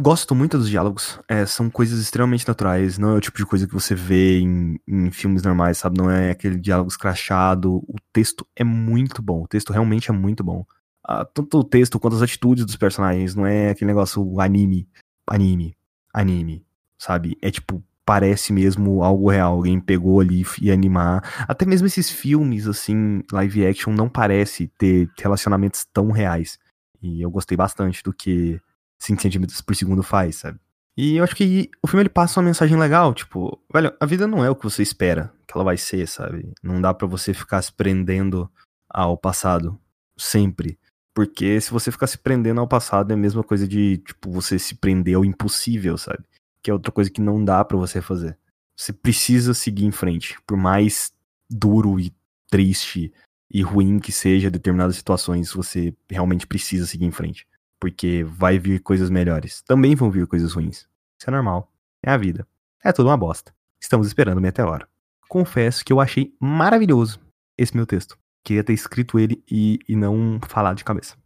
Gosto 0.00 0.34
muito 0.34 0.56
dos 0.56 0.70
diálogos, 0.70 1.20
é, 1.28 1.44
são 1.44 1.68
coisas 1.68 2.00
extremamente 2.00 2.48
naturais, 2.48 2.96
não 2.96 3.10
é 3.10 3.14
o 3.14 3.20
tipo 3.20 3.36
de 3.36 3.44
coisa 3.44 3.66
que 3.66 3.74
você 3.74 3.94
vê 3.94 4.40
em, 4.40 4.80
em 4.88 5.10
filmes 5.10 5.42
normais, 5.42 5.76
sabe? 5.76 5.98
Não 5.98 6.10
é 6.10 6.30
aquele 6.30 6.58
diálogo 6.58 6.88
escrachado. 6.88 7.76
O 7.76 7.96
texto 8.10 8.46
é 8.56 8.64
muito 8.64 9.20
bom, 9.20 9.42
o 9.42 9.46
texto 9.46 9.70
realmente 9.70 10.10
é 10.10 10.14
muito 10.14 10.42
bom. 10.42 10.64
Ah, 11.04 11.26
tanto 11.26 11.58
o 11.58 11.64
texto 11.64 12.00
quanto 12.00 12.16
as 12.16 12.22
atitudes 12.22 12.64
dos 12.64 12.76
personagens, 12.76 13.34
não 13.34 13.46
é 13.46 13.70
aquele 13.70 13.88
negócio 13.88 14.40
anime, 14.40 14.88
anime, 15.26 15.76
anime, 16.14 16.64
sabe? 16.98 17.36
É 17.42 17.50
tipo, 17.50 17.84
parece 18.06 18.50
mesmo 18.50 19.02
algo 19.02 19.30
real, 19.30 19.56
alguém 19.56 19.78
pegou 19.78 20.20
ali 20.20 20.42
e 20.60 20.70
animar. 20.72 21.44
Até 21.46 21.66
mesmo 21.66 21.86
esses 21.86 22.10
filmes, 22.10 22.66
assim, 22.66 23.22
live 23.30 23.66
action, 23.66 23.92
não 23.92 24.08
parece 24.08 24.68
ter 24.78 25.10
relacionamentos 25.18 25.84
tão 25.92 26.10
reais. 26.10 26.58
E 27.02 27.20
eu 27.20 27.30
gostei 27.30 27.58
bastante 27.58 28.02
do 28.02 28.12
que 28.12 28.58
5 29.02 29.20
centímetros 29.20 29.60
por 29.60 29.74
segundo 29.74 30.02
faz, 30.02 30.36
sabe? 30.36 30.58
E 30.96 31.16
eu 31.16 31.24
acho 31.24 31.34
que 31.34 31.70
o 31.82 31.88
filme 31.88 32.02
ele 32.02 32.08
passa 32.08 32.38
uma 32.38 32.46
mensagem 32.46 32.78
legal, 32.78 33.12
tipo, 33.14 33.58
velho, 33.72 33.92
a 33.98 34.06
vida 34.06 34.26
não 34.26 34.44
é 34.44 34.50
o 34.50 34.54
que 34.54 34.64
você 34.64 34.82
espera 34.82 35.32
que 35.46 35.56
ela 35.56 35.64
vai 35.64 35.76
ser, 35.76 36.06
sabe? 36.06 36.52
Não 36.62 36.80
dá 36.80 36.94
para 36.94 37.06
você 37.06 37.34
ficar 37.34 37.60
se 37.62 37.72
prendendo 37.72 38.50
ao 38.88 39.16
passado 39.16 39.78
sempre. 40.16 40.78
Porque 41.14 41.60
se 41.60 41.70
você 41.70 41.90
ficar 41.90 42.06
se 42.06 42.18
prendendo 42.18 42.60
ao 42.60 42.68
passado 42.68 43.10
é 43.10 43.14
a 43.14 43.18
mesma 43.18 43.42
coisa 43.42 43.66
de, 43.66 43.98
tipo, 43.98 44.30
você 44.30 44.58
se 44.58 44.74
prender 44.74 45.16
ao 45.16 45.24
impossível, 45.24 45.98
sabe? 45.98 46.24
Que 46.62 46.70
é 46.70 46.74
outra 46.74 46.92
coisa 46.92 47.10
que 47.10 47.20
não 47.20 47.44
dá 47.44 47.64
para 47.64 47.76
você 47.76 48.00
fazer. 48.00 48.38
Você 48.76 48.92
precisa 48.92 49.52
seguir 49.52 49.84
em 49.84 49.92
frente, 49.92 50.38
por 50.46 50.56
mais 50.56 51.12
duro 51.50 51.98
e 51.98 52.12
triste 52.50 53.12
e 53.50 53.62
ruim 53.62 53.98
que 53.98 54.12
seja 54.12 54.50
determinadas 54.50 54.96
situações, 54.96 55.52
você 55.52 55.94
realmente 56.08 56.46
precisa 56.46 56.86
seguir 56.86 57.04
em 57.04 57.10
frente 57.10 57.46
porque 57.82 58.22
vai 58.22 58.60
vir 58.60 58.78
coisas 58.78 59.10
melhores. 59.10 59.60
Também 59.62 59.96
vão 59.96 60.08
vir 60.08 60.24
coisas 60.28 60.52
ruins. 60.52 60.88
Isso 61.18 61.28
é 61.28 61.30
normal. 61.32 61.68
É 62.00 62.12
a 62.12 62.16
vida. 62.16 62.46
É 62.80 62.92
tudo 62.92 63.08
uma 63.08 63.16
bosta. 63.16 63.52
Estamos 63.80 64.06
esperando 64.06 64.38
o 64.38 64.40
meteoro. 64.40 64.86
Confesso 65.28 65.84
que 65.84 65.92
eu 65.92 65.98
achei 65.98 66.32
maravilhoso 66.38 67.18
esse 67.58 67.74
meu 67.74 67.84
texto. 67.84 68.16
Queria 68.44 68.62
ter 68.62 68.72
escrito 68.72 69.18
ele 69.18 69.42
e, 69.50 69.80
e 69.88 69.96
não 69.96 70.38
falar 70.46 70.74
de 70.74 70.84
cabeça. 70.84 71.16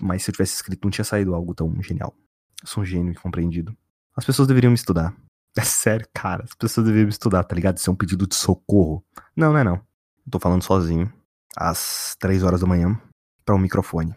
Mas 0.00 0.24
se 0.24 0.30
eu 0.30 0.32
tivesse 0.32 0.54
escrito, 0.54 0.82
não 0.82 0.90
tinha 0.90 1.04
saído 1.04 1.32
algo 1.32 1.54
tão 1.54 1.80
genial. 1.80 2.12
Eu 2.60 2.66
sou 2.66 2.82
um 2.82 2.86
gênio 2.86 3.12
incompreendido. 3.12 3.72
As 4.16 4.24
pessoas 4.24 4.48
deveriam 4.48 4.72
me 4.72 4.76
estudar. 4.76 5.14
É 5.56 5.62
sério, 5.62 6.06
cara. 6.12 6.44
As 6.44 6.54
pessoas 6.54 6.86
deveriam 6.86 7.06
me 7.06 7.12
estudar, 7.12 7.42
tá 7.42 7.54
ligado? 7.54 7.78
Isso 7.78 7.88
é 7.88 7.92
um 7.92 7.96
pedido 7.96 8.26
de 8.28 8.34
socorro. 8.34 9.04
Não, 9.34 9.52
não 9.52 9.58
é 9.58 9.64
não. 9.64 9.74
Eu 9.74 10.30
tô 10.30 10.38
falando 10.38 10.62
sozinho. 10.62 11.12
Às 11.56 12.16
três 12.18 12.42
horas 12.42 12.60
da 12.60 12.66
manhã. 12.66 13.00
para 13.44 13.54
um 13.54 13.58
microfone. 13.58 14.14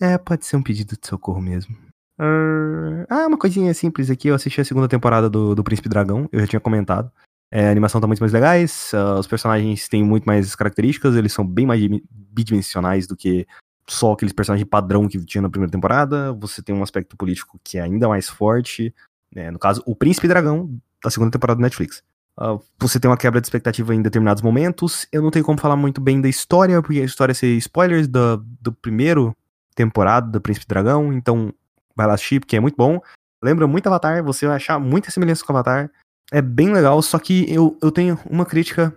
É, 0.00 0.16
pode 0.16 0.46
ser 0.46 0.56
um 0.56 0.62
pedido 0.62 0.96
de 1.00 1.06
socorro 1.06 1.40
mesmo. 1.40 1.76
Uh, 2.20 3.06
ah, 3.08 3.26
uma 3.26 3.38
coisinha 3.38 3.72
simples 3.74 4.10
aqui. 4.10 4.28
Eu 4.28 4.34
assisti 4.34 4.60
a 4.60 4.64
segunda 4.64 4.88
temporada 4.88 5.28
do, 5.28 5.54
do 5.54 5.64
Príncipe 5.64 5.88
Dragão, 5.88 6.28
eu 6.32 6.40
já 6.40 6.46
tinha 6.46 6.60
comentado. 6.60 7.10
É, 7.50 7.68
a 7.68 7.70
animação 7.70 8.00
tá 8.00 8.06
muito 8.06 8.20
mais 8.20 8.32
legais, 8.32 8.90
uh, 8.92 9.18
os 9.18 9.26
personagens 9.26 9.88
têm 9.88 10.04
muito 10.04 10.24
mais 10.24 10.54
características, 10.54 11.16
eles 11.16 11.32
são 11.32 11.46
bem 11.46 11.64
mais 11.64 11.80
bidimensionais 12.10 13.06
do 13.06 13.16
que 13.16 13.46
só 13.88 14.12
aqueles 14.12 14.34
personagens 14.34 14.68
padrão 14.68 15.08
que 15.08 15.18
tinha 15.24 15.40
na 15.40 15.48
primeira 15.48 15.72
temporada. 15.72 16.32
Você 16.34 16.62
tem 16.62 16.74
um 16.74 16.82
aspecto 16.82 17.16
político 17.16 17.58
que 17.64 17.78
é 17.78 17.80
ainda 17.80 18.06
mais 18.06 18.28
forte. 18.28 18.94
Né? 19.34 19.50
No 19.50 19.58
caso, 19.58 19.82
o 19.86 19.96
Príncipe 19.96 20.28
Dragão, 20.28 20.78
da 21.02 21.10
segunda 21.10 21.30
temporada 21.30 21.56
do 21.56 21.62
Netflix. 21.62 22.02
Uh, 22.38 22.60
você 22.78 23.00
tem 23.00 23.10
uma 23.10 23.16
quebra 23.16 23.40
de 23.40 23.46
expectativa 23.46 23.94
em 23.94 24.02
determinados 24.02 24.42
momentos. 24.42 25.08
Eu 25.10 25.22
não 25.22 25.30
tenho 25.30 25.44
como 25.44 25.58
falar 25.58 25.74
muito 25.74 26.00
bem 26.00 26.20
da 26.20 26.28
história, 26.28 26.80
porque 26.82 27.00
a 27.00 27.04
história 27.04 27.32
é 27.32 27.34
ser 27.34 27.56
spoilers 27.56 28.06
do, 28.06 28.36
do 28.60 28.72
primeiro 28.72 29.34
temporada 29.78 30.28
do 30.28 30.40
Príncipe 30.40 30.66
Dragão, 30.66 31.12
então 31.12 31.54
vai 31.94 32.06
lá 32.06 32.14
assistir, 32.14 32.40
porque 32.40 32.56
é 32.56 32.60
muito 32.60 32.74
bom. 32.76 33.00
Lembra 33.40 33.68
muito 33.68 33.86
Avatar, 33.86 34.22
você 34.24 34.46
vai 34.46 34.56
achar 34.56 34.80
muita 34.80 35.12
semelhança 35.12 35.44
com 35.44 35.52
Avatar. 35.52 35.88
É 36.32 36.42
bem 36.42 36.72
legal, 36.72 37.00
só 37.00 37.18
que 37.18 37.46
eu, 37.48 37.78
eu 37.80 37.92
tenho 37.92 38.18
uma 38.28 38.44
crítica. 38.44 38.92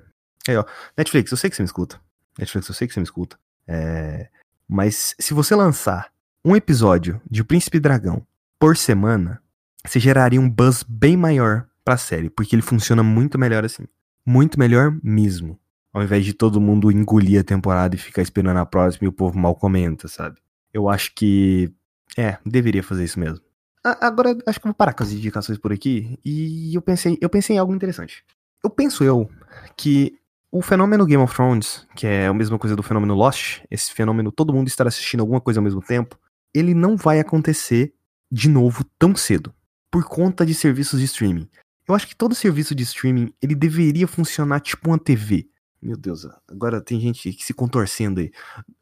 Aí, 0.47 0.57
ó. 0.57 0.65
Netflix, 0.97 1.31
eu 1.31 1.37
sei 1.37 1.49
que 1.49 1.55
você 1.55 1.61
me 1.61 1.67
escuta. 1.67 2.01
Netflix, 2.37 2.67
eu 2.67 2.73
sei 2.73 2.87
que 2.87 2.93
você 2.93 2.99
me 2.99 3.03
escuta. 3.03 3.37
É... 3.67 4.27
Mas 4.67 5.15
se 5.19 5.33
você 5.33 5.53
lançar 5.55 6.11
um 6.43 6.55
episódio 6.55 7.21
de 7.29 7.43
Príncipe 7.43 7.79
Dragão 7.79 8.25
por 8.59 8.75
semana, 8.75 9.39
você 9.85 9.99
geraria 9.99 10.41
um 10.41 10.49
buzz 10.49 10.83
bem 10.83 11.15
maior 11.15 11.67
pra 11.85 11.97
série, 11.97 12.29
porque 12.29 12.55
ele 12.55 12.63
funciona 12.63 13.03
muito 13.03 13.37
melhor 13.37 13.63
assim. 13.63 13.85
Muito 14.25 14.57
melhor 14.57 14.97
mesmo. 15.03 15.59
Ao 15.93 16.01
invés 16.01 16.25
de 16.25 16.33
todo 16.33 16.59
mundo 16.59 16.91
engolir 16.91 17.39
a 17.39 17.43
temporada 17.43 17.95
e 17.95 17.99
ficar 17.99 18.23
esperando 18.23 18.57
a 18.57 18.65
próxima 18.65 19.05
e 19.05 19.07
o 19.09 19.13
povo 19.13 19.37
mal 19.37 19.53
comenta, 19.55 20.07
sabe? 20.07 20.39
Eu 20.73 20.89
acho 20.89 21.13
que. 21.15 21.71
É, 22.17 22.37
deveria 22.45 22.83
fazer 22.83 23.05
isso 23.05 23.19
meso. 23.19 23.41
Agora, 23.83 24.37
acho 24.45 24.59
que 24.59 24.67
eu 24.67 24.69
vou 24.69 24.75
parar 24.75 24.93
com 24.93 25.01
as 25.01 25.11
indicações 25.11 25.57
por 25.57 25.71
aqui. 25.71 26.19
E 26.23 26.75
eu 26.75 26.81
pensei, 26.81 27.17
eu 27.21 27.29
pensei 27.29 27.55
em 27.55 27.59
algo 27.59 27.73
interessante. 27.73 28.23
Eu 28.63 28.69
penso 28.69 29.03
eu 29.03 29.29
que 29.75 30.19
o 30.51 30.61
fenômeno 30.61 31.05
Game 31.05 31.23
of 31.23 31.33
Thrones, 31.33 31.87
que 31.95 32.05
é 32.05 32.27
a 32.27 32.33
mesma 32.33 32.59
coisa 32.59 32.75
do 32.75 32.83
fenômeno 32.83 33.15
Lost, 33.15 33.61
esse 33.71 33.91
fenômeno 33.93 34.31
todo 34.31 34.53
mundo 34.53 34.67
estar 34.67 34.85
assistindo 34.85 35.21
alguma 35.21 35.41
coisa 35.41 35.59
ao 35.59 35.63
mesmo 35.63 35.81
tempo, 35.81 36.19
ele 36.53 36.73
não 36.73 36.97
vai 36.97 37.19
acontecer 37.19 37.93
de 38.31 38.49
novo 38.49 38.83
tão 38.99 39.15
cedo, 39.15 39.53
por 39.89 40.03
conta 40.03 40.45
de 40.45 40.53
serviços 40.53 40.99
de 40.99 41.05
streaming. 41.05 41.49
Eu 41.87 41.95
acho 41.95 42.07
que 42.07 42.15
todo 42.15 42.35
serviço 42.35 42.75
de 42.75 42.83
streaming, 42.83 43.33
ele 43.41 43.55
deveria 43.55 44.07
funcionar 44.07 44.59
tipo 44.59 44.89
uma 44.89 44.99
TV. 44.99 45.49
Meu 45.81 45.97
Deus, 45.97 46.27
agora 46.47 46.79
tem 46.79 46.99
gente 46.99 47.33
se 47.41 47.53
contorcendo 47.53 48.19
aí. 48.19 48.31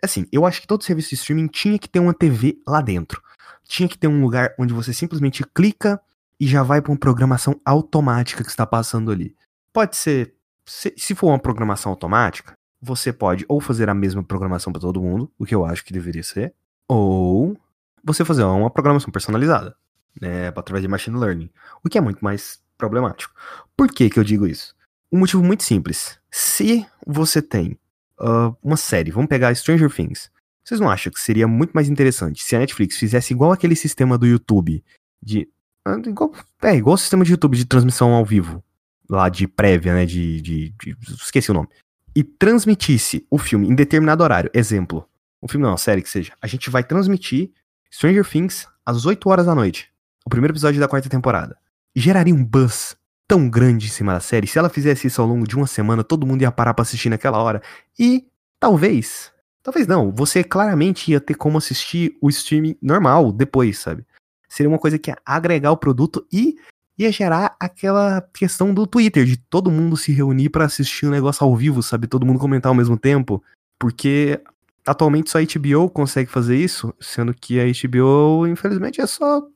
Assim, 0.04 0.26
eu 0.32 0.46
acho 0.46 0.60
que 0.60 0.68
todo 0.68 0.84
serviço 0.84 1.10
de 1.10 1.16
streaming 1.16 1.48
tinha 1.48 1.80
que 1.80 1.88
ter 1.88 2.00
uma 2.00 2.14
TV 2.14 2.60
lá 2.68 2.82
dentro. 2.82 3.22
Tinha 3.66 3.88
que 3.88 3.98
ter 3.98 4.08
um 4.08 4.22
lugar 4.22 4.54
onde 4.60 4.74
você 4.74 4.92
simplesmente 4.92 5.46
clica 5.56 6.02
e 6.38 6.46
já 6.46 6.62
vai 6.62 6.82
para 6.82 6.92
uma 6.92 6.98
programação 6.98 7.60
automática 7.64 8.44
que 8.44 8.50
está 8.50 8.66
passando 8.66 9.12
ali. 9.12 9.34
Pode 9.72 9.96
ser, 9.96 10.36
se, 10.66 10.94
se 10.98 11.16
for 11.16 11.28
uma 11.28 11.40
programação 11.40 11.92
automática, 11.92 12.54
você 12.82 13.14
pode 13.14 13.46
ou 13.48 13.62
fazer 13.62 13.90
a 13.90 13.94
mesma 13.94 14.24
programação 14.24 14.74
para 14.74 14.82
todo 14.82 15.02
mundo, 15.02 15.32
o 15.38 15.46
que 15.46 15.56
eu 15.56 15.66
acho 15.66 15.86
que 15.86 15.94
deveria 15.94 16.24
ser, 16.24 16.54
ou 16.88 17.58
você 18.04 18.26
fazer 18.26 18.44
uma 18.44 18.70
programação 18.70 19.12
personalizada, 19.12 19.76
né, 20.20 20.48
através 20.48 20.82
de 20.82 20.88
machine 20.88 21.18
learning, 21.18 21.50
o 21.84 21.90
que 21.90 21.98
é 21.98 22.02
muito 22.02 22.24
mais 22.24 22.62
problemático. 22.78 23.34
Por 23.76 23.88
que 23.90 24.10
que 24.10 24.20
eu 24.20 24.24
digo 24.24 24.48
isso? 24.48 24.76
Um 25.12 25.20
motivo 25.20 25.44
muito 25.44 25.64
simples. 25.64 26.20
Se 26.30 26.86
você 27.06 27.42
tem 27.42 27.78
uh, 28.20 28.56
uma 28.64 28.78
série, 28.78 29.12
vamos 29.12 29.30
pegar 29.30 29.54
Stranger 29.56 29.94
Things, 29.94 30.30
vocês 30.64 30.80
não 30.80 30.90
acham 30.90 31.12
que 31.12 31.20
seria 31.20 31.48
muito 31.48 31.72
mais 31.72 31.90
interessante 31.90 32.44
se 32.44 32.56
a 32.56 32.60
Netflix 32.60 32.98
fizesse 32.98 33.34
igual 33.34 33.52
aquele 33.52 33.76
sistema 33.76 34.18
do 34.18 34.28
YouTube 34.28 34.84
de 35.22 35.48
ah, 35.84 35.98
igual, 36.06 36.32
é, 36.62 36.76
igual 36.76 36.94
o 36.94 36.98
sistema 36.98 37.26
de 37.26 37.32
YouTube 37.32 37.58
de 37.58 37.66
transmissão 37.66 38.12
ao 38.12 38.24
vivo. 38.24 38.64
Lá 39.10 39.28
de 39.30 39.48
prévia, 39.48 39.94
né? 39.94 40.06
De, 40.06 40.40
de, 40.42 40.70
de, 40.70 40.96
Esqueci 41.20 41.50
o 41.50 41.54
nome. 41.54 41.68
E 42.16 42.24
transmitisse 42.24 43.26
o 43.32 43.40
filme 43.40 43.68
em 43.68 43.74
determinado 43.74 44.24
horário. 44.24 44.52
Exemplo. 44.54 45.08
Um 45.42 45.48
filme 45.48 45.66
não, 45.66 45.76
série 45.78 46.02
que 46.04 46.10
seja. 46.10 46.34
A 46.42 46.46
gente 46.46 46.70
vai 46.70 46.84
transmitir 46.84 47.52
Stranger 47.92 48.28
Things 48.28 48.68
às 48.86 49.06
8 49.06 49.28
horas 49.28 49.46
da 49.48 49.56
noite. 49.56 49.90
O 50.26 50.30
primeiro 50.30 50.54
episódio 50.54 50.80
da 50.80 50.88
quarta 50.88 51.10
temporada. 51.10 51.58
Geraria 51.96 52.36
um 52.36 52.44
buzz 52.44 52.96
tão 53.30 53.48
grande 53.48 53.86
em 53.86 53.90
cima 53.90 54.14
da 54.14 54.20
série. 54.20 54.48
Se 54.48 54.58
ela 54.58 54.70
fizesse 54.70 55.08
isso 55.08 55.22
ao 55.22 55.28
longo 55.28 55.48
de 55.48 55.56
uma 55.56 55.68
semana, 55.68 56.04
todo 56.04 56.26
mundo 56.26 56.42
ia 56.42 56.52
parar 56.52 56.74
pra 56.74 56.82
assistir 56.82 57.10
naquela 57.10 57.42
hora. 57.42 57.62
E 57.98 58.28
talvez. 58.60 59.32
Talvez 59.64 59.86
não. 59.86 60.12
Você 60.12 60.44
claramente 60.44 61.12
ia 61.12 61.22
ter 61.22 61.36
como 61.36 61.58
assistir 61.58 62.18
o 62.20 62.28
streaming 62.30 62.76
normal 62.82 63.32
depois, 63.32 63.78
sabe? 63.78 64.04
seria 64.50 64.68
uma 64.68 64.80
coisa 64.80 64.98
que 64.98 65.12
ia 65.12 65.18
agregar 65.24 65.72
o 65.72 65.78
produto 65.78 66.26
e 66.34 66.58
ia 66.98 67.12
gerar 67.12 67.56
aquela 67.60 68.22
questão 68.34 68.74
do 68.74 68.86
Twitter, 68.86 69.24
de 69.24 69.38
todo 69.38 69.72
mundo 69.72 69.96
se 69.96 70.12
reunir 70.12 70.50
para 70.50 70.66
assistir 70.66 71.06
um 71.06 71.12
negócio 71.12 71.46
ao 71.46 71.56
vivo, 71.56 71.82
sabe? 71.82 72.08
Todo 72.08 72.26
mundo 72.26 72.40
comentar 72.40 72.70
ao 72.70 72.76
mesmo 72.76 72.98
tempo. 72.98 73.42
Porque 73.78 74.42
atualmente 74.86 75.30
só 75.30 75.38
a 75.38 75.42
HBO 75.42 75.90
consegue 75.90 76.30
fazer 76.30 76.58
isso, 76.58 76.94
sendo 77.00 77.34
que 77.34 77.60
a 77.60 77.64
HBO, 77.64 78.48
infelizmente, 78.48 79.00
é 79.00 79.08
só 79.08 79.48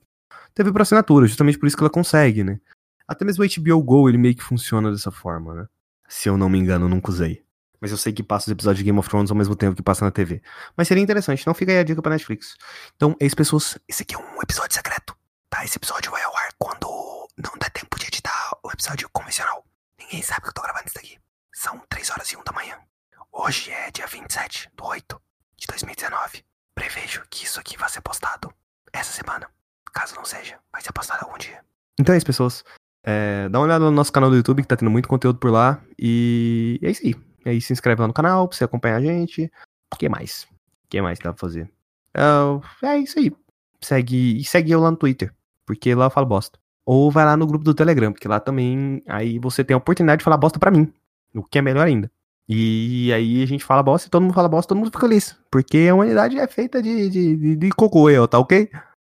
TV 0.53 0.71
por 0.71 0.83
assinatura, 0.83 1.25
justamente 1.25 1.57
por 1.57 1.65
isso 1.65 1.75
que 1.75 1.83
ela 1.83 1.89
consegue, 1.89 2.43
né? 2.43 2.59
Até 3.07 3.25
mesmo 3.25 3.43
o 3.43 3.47
HBO 3.47 3.83
Go, 3.83 4.09
ele 4.09 4.17
meio 4.17 4.35
que 4.35 4.43
funciona 4.43 4.91
dessa 4.91 5.11
forma, 5.11 5.53
né? 5.53 5.67
Se 6.07 6.29
eu 6.29 6.37
não 6.37 6.49
me 6.49 6.57
engano, 6.57 6.87
nunca 6.87 7.09
usei. 7.09 7.43
Mas 7.81 7.91
eu 7.91 7.97
sei 7.97 8.13
que 8.13 8.23
passa 8.23 8.47
os 8.47 8.51
episódios 8.51 8.77
de 8.77 8.85
Game 8.85 8.97
of 8.97 9.09
Thrones 9.09 9.29
ao 9.29 9.35
mesmo 9.35 9.55
tempo 9.55 9.75
que 9.75 9.83
passa 9.83 10.05
na 10.05 10.11
TV. 10.11 10.41
Mas 10.77 10.87
seria 10.87 11.03
interessante, 11.03 11.45
não 11.45 11.53
fica 11.53 11.71
aí 11.71 11.79
a 11.79 11.83
dica 11.83 12.01
pra 12.01 12.11
Netflix. 12.11 12.55
Então, 12.95 13.15
é 13.19 13.25
isso, 13.25 13.35
pessoas. 13.35 13.77
Esse 13.87 14.03
aqui 14.03 14.15
é 14.15 14.17
um 14.17 14.41
episódio 14.41 14.73
secreto, 14.73 15.15
tá? 15.49 15.65
Esse 15.65 15.77
episódio 15.77 16.09
vai 16.09 16.23
ao 16.23 16.35
ar 16.37 16.53
quando 16.57 16.87
não 17.37 17.51
der 17.59 17.69
tempo 17.71 17.99
de 17.99 18.07
editar 18.07 18.57
o 18.63 18.71
episódio 18.71 19.09
convencional. 19.11 19.65
Ninguém 19.99 20.21
sabe 20.21 20.43
que 20.43 20.49
eu 20.49 20.53
tô 20.53 20.61
gravando 20.61 20.85
isso 20.85 20.95
daqui. 20.95 21.17
São 21.51 21.77
3 21.89 22.09
horas 22.11 22.27
e 22.29 22.37
1 22.37 22.43
da 22.43 22.53
manhã. 22.53 22.77
Hoje 23.31 23.71
é 23.71 23.91
dia 23.91 24.07
27 24.07 24.71
do 24.77 24.85
8 24.85 25.21
de 25.57 25.67
2019. 25.67 26.45
Prevejo 26.73 27.23
que 27.29 27.43
isso 27.43 27.59
aqui 27.59 27.77
vai 27.77 27.89
ser 27.89 28.01
postado 28.01 28.53
essa 28.93 29.11
semana. 29.11 29.49
Caso 29.91 30.15
não 30.15 30.23
seja, 30.23 30.57
vai 30.71 30.81
ser 30.81 30.93
postado 30.93 31.25
algum 31.25 31.37
dia. 31.37 31.63
Então 31.99 32.15
é 32.15 32.17
isso, 32.17 32.25
pessoas. 32.25 32.63
É, 33.03 33.49
dá 33.49 33.59
uma 33.59 33.65
olhada 33.65 33.85
no 33.85 33.91
nosso 33.91 34.11
canal 34.11 34.29
do 34.29 34.35
YouTube, 34.35 34.61
que 34.61 34.67
tá 34.67 34.77
tendo 34.77 34.91
muito 34.91 35.09
conteúdo 35.09 35.37
por 35.37 35.51
lá. 35.51 35.81
E 35.99 36.79
é 36.81 36.91
isso 36.91 37.05
aí. 37.05 37.15
E 37.45 37.49
aí 37.49 37.61
se 37.61 37.73
inscreve 37.73 38.01
lá 38.01 38.07
no 38.07 38.13
canal 38.13 38.47
pra 38.47 38.57
você 38.57 38.63
acompanhar 38.63 38.97
a 38.97 39.01
gente. 39.01 39.51
O 39.93 39.97
que 39.97 40.07
mais? 40.07 40.47
O 40.85 40.89
que 40.89 41.01
mais 41.01 41.19
dá 41.19 41.33
pra 41.33 41.39
fazer? 41.39 41.69
É, 42.15 42.87
é 42.87 42.97
isso 42.99 43.19
aí. 43.19 43.31
Segue, 43.81 44.39
e 44.39 44.43
segue 44.45 44.71
eu 44.71 44.79
lá 44.79 44.91
no 44.91 44.97
Twitter, 44.97 45.33
porque 45.65 45.93
lá 45.93 46.05
eu 46.05 46.09
falo 46.09 46.25
bosta. 46.25 46.57
Ou 46.85 47.11
vai 47.11 47.25
lá 47.25 47.35
no 47.35 47.45
grupo 47.47 47.63
do 47.63 47.73
Telegram, 47.73 48.11
porque 48.11 48.27
lá 48.27 48.39
também 48.39 49.03
aí 49.07 49.39
você 49.39 49.63
tem 49.63 49.73
a 49.75 49.77
oportunidade 49.77 50.19
de 50.19 50.23
falar 50.23 50.37
bosta 50.37 50.59
pra 50.59 50.71
mim. 50.71 50.91
O 51.35 51.43
que 51.43 51.57
é 51.57 51.61
melhor 51.61 51.85
ainda. 51.85 52.09
E 52.47 53.11
aí 53.13 53.41
a 53.41 53.45
gente 53.45 53.63
fala 53.63 53.81
bosta 53.81 54.07
e 54.07 54.11
todo 54.11 54.21
mundo 54.21 54.33
fala 54.33 54.49
bosta, 54.49 54.69
todo 54.69 54.77
mundo 54.77 54.87
fica 54.87 54.99
feliz. 54.99 55.37
Porque 55.49 55.87
a 55.89 55.95
humanidade 55.95 56.37
é 56.37 56.47
feita 56.47 56.81
de, 56.81 57.09
de, 57.09 57.37
de, 57.37 57.55
de 57.55 57.69
cocô, 57.71 58.09
eu, 58.09 58.27
tá 58.27 58.37
ok? 58.37 58.69